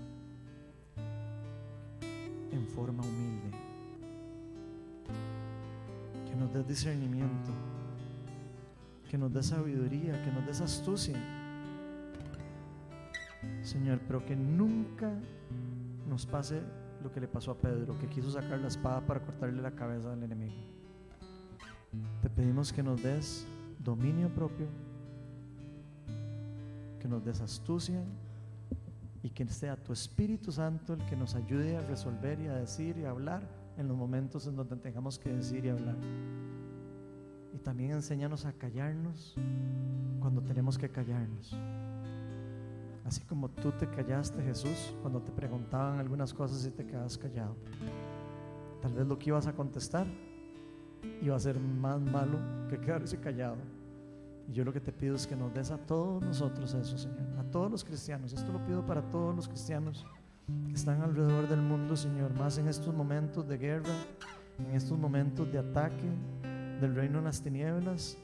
[2.51, 3.51] en forma humilde.
[6.26, 7.51] Que nos des discernimiento.
[9.09, 10.22] Que nos des sabiduría.
[10.22, 11.18] Que nos des astucia.
[13.64, 15.14] Señor, pero que nunca
[16.09, 16.61] nos pase
[17.03, 20.14] lo que le pasó a Pedro, que quiso sacar la espada para cortarle la cabeza
[20.14, 20.56] al enemigo.
[22.22, 23.45] Te pedimos que nos des
[23.80, 24.68] dominio propio,
[26.99, 28.03] que nos des astucia
[29.24, 32.98] y que sea tu Espíritu Santo el que nos ayude a resolver y a decir
[32.98, 33.48] y a hablar
[33.78, 35.95] en los momentos en donde tengamos que decir y hablar.
[37.53, 39.36] Y también enséñanos a callarnos
[40.19, 41.56] cuando tenemos que callarnos.
[43.08, 47.56] Así como tú te callaste, Jesús, cuando te preguntaban algunas cosas y te quedas callado.
[48.82, 50.06] Tal vez lo que ibas a contestar
[51.22, 52.38] iba a ser más malo
[52.70, 53.56] que quedarse callado.
[54.50, 57.40] Y yo lo que te pido es que nos des a todos nosotros eso, Señor,
[57.40, 58.34] a todos los cristianos.
[58.34, 60.06] Esto lo pido para todos los cristianos
[60.68, 63.94] que están alrededor del mundo, Señor, más en estos momentos de guerra,
[64.60, 66.10] en estos momentos de ataque
[66.82, 68.18] del reino en las tinieblas.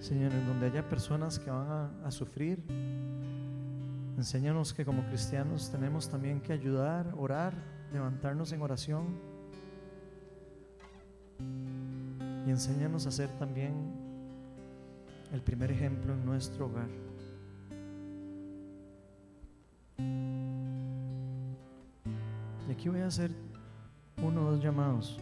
[0.00, 2.58] Señor, en donde haya personas que van a, sufrir,
[4.16, 7.52] enséñanos que como cristianos tenemos también que ayudar, orar,
[7.92, 9.18] levantarnos en oración.
[12.46, 13.74] Y enséñanos a ser también
[15.32, 16.88] el primer ejemplo en nuestro hogar.
[22.66, 23.30] Y aquí voy a hacer
[24.22, 25.20] uno o dos llamados.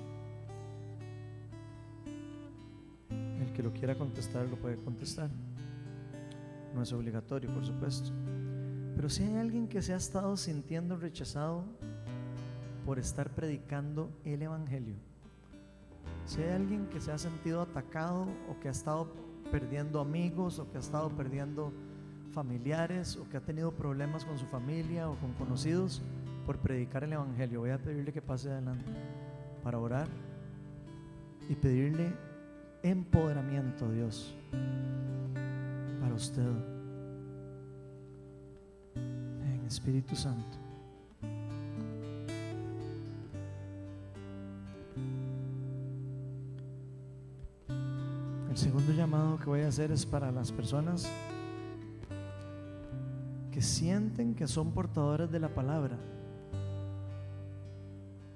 [3.59, 5.29] Que lo quiera contestar lo puede contestar.
[6.77, 8.13] No es obligatorio, por supuesto.
[8.95, 11.65] Pero si hay alguien que se ha estado sintiendo rechazado
[12.87, 14.95] por estar predicando el Evangelio,
[16.25, 19.13] si hay alguien que se ha sentido atacado o que ha estado
[19.51, 21.73] perdiendo amigos o que ha estado perdiendo
[22.31, 26.01] familiares o que ha tenido problemas con su familia o con conocidos
[26.47, 28.93] por predicar el Evangelio, voy a pedirle que pase adelante
[29.65, 30.07] para orar
[31.49, 32.28] y pedirle
[32.83, 34.35] empoderamiento, Dios,
[36.01, 36.47] para usted.
[38.95, 40.59] En Espíritu Santo.
[48.51, 51.09] El segundo llamado que voy a hacer es para las personas
[53.53, 55.97] que sienten que son portadores de la palabra,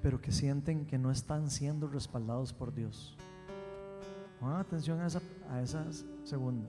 [0.03, 3.17] pero que sienten que no están siendo respaldados por Dios.
[4.43, 5.93] Pongan atención a esa, a
[6.25, 6.69] segunda.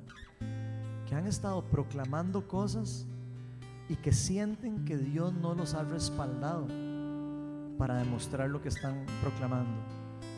[1.07, 3.07] Que han estado proclamando cosas
[3.89, 6.67] y que sienten que Dios no los ha respaldado
[7.79, 9.81] para demostrar lo que están proclamando.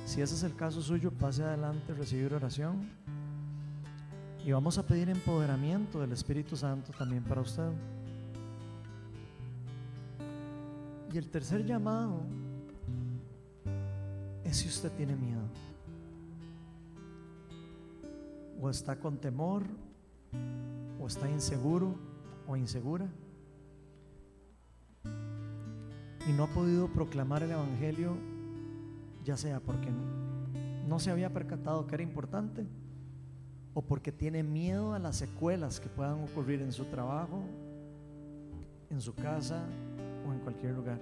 [0.06, 2.90] Si ese es el caso suyo, pase adelante, recibir oración.
[4.46, 7.70] Y vamos a pedir empoderamiento del Espíritu Santo también para usted.
[11.12, 12.22] Y el tercer llamado
[14.46, 15.65] es si usted tiene miedo.
[18.62, 19.64] O está con temor,
[21.00, 21.96] o está inseguro
[22.48, 23.08] o insegura.
[26.28, 28.18] Y no ha podido proclamar el Evangelio,
[29.24, 29.90] ya sea porque
[30.88, 32.66] no se había percatado que era importante
[33.74, 37.44] o porque tiene miedo a las secuelas que puedan ocurrir en su trabajo,
[38.90, 39.64] en su casa
[40.28, 41.00] o en cualquier lugar.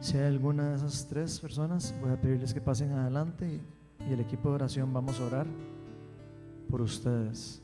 [0.00, 3.60] Si hay alguna de esas tres personas, voy a pedirles que pasen adelante
[4.06, 5.46] y, el equipo de oración vamos a orar
[6.70, 7.62] por ustedes.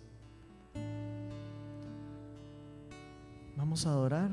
[3.57, 4.31] Vamos a adorar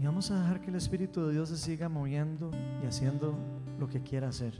[0.00, 2.50] y vamos a dejar que el Espíritu de Dios se siga moviendo
[2.82, 3.34] y haciendo
[3.78, 4.54] lo que quiera hacer.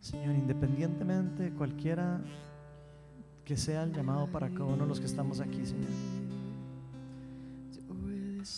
[0.00, 2.20] Señor, independientemente de cualquiera
[3.44, 5.90] que sea el llamado para cada uno de los que estamos aquí, Señor.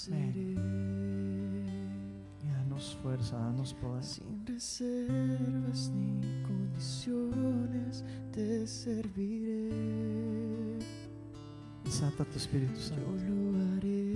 [0.08, 0.53] Y
[2.84, 4.04] danos fuerza, danos poder.
[4.04, 9.70] Sin reservas ni condiciones te serviré.
[11.84, 13.10] Desata tu Espíritu Yo Santo.
[13.28, 14.12] lo haré.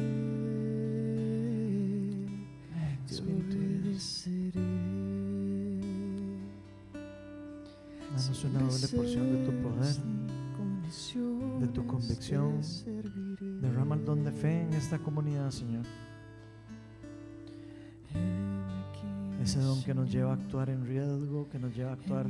[3.06, 4.60] Te obedeceré.
[8.10, 9.96] Danos una doble porción de tu poder.
[11.60, 12.60] de tu convicción.
[13.62, 15.84] Derrama el don de fe en esta comunidad, Señor.
[19.48, 22.26] Ese don que nos lleva a actuar en riesgo, que nos lleva a actuar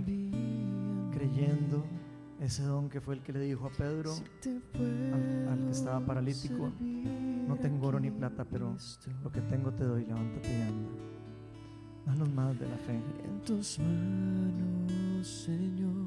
[1.11, 1.85] creyendo.
[2.39, 7.57] Ese don que fue el que le dijo a Pedro, al, que estaba paralítico, no
[7.57, 8.77] tengo oro ni plata, pero
[9.25, 10.91] lo que tengo te doy, levántate y anda.
[12.07, 13.03] Danos más de la fe.
[13.25, 16.07] En tus manos, Señor,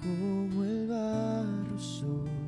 [0.00, 2.45] como el barro.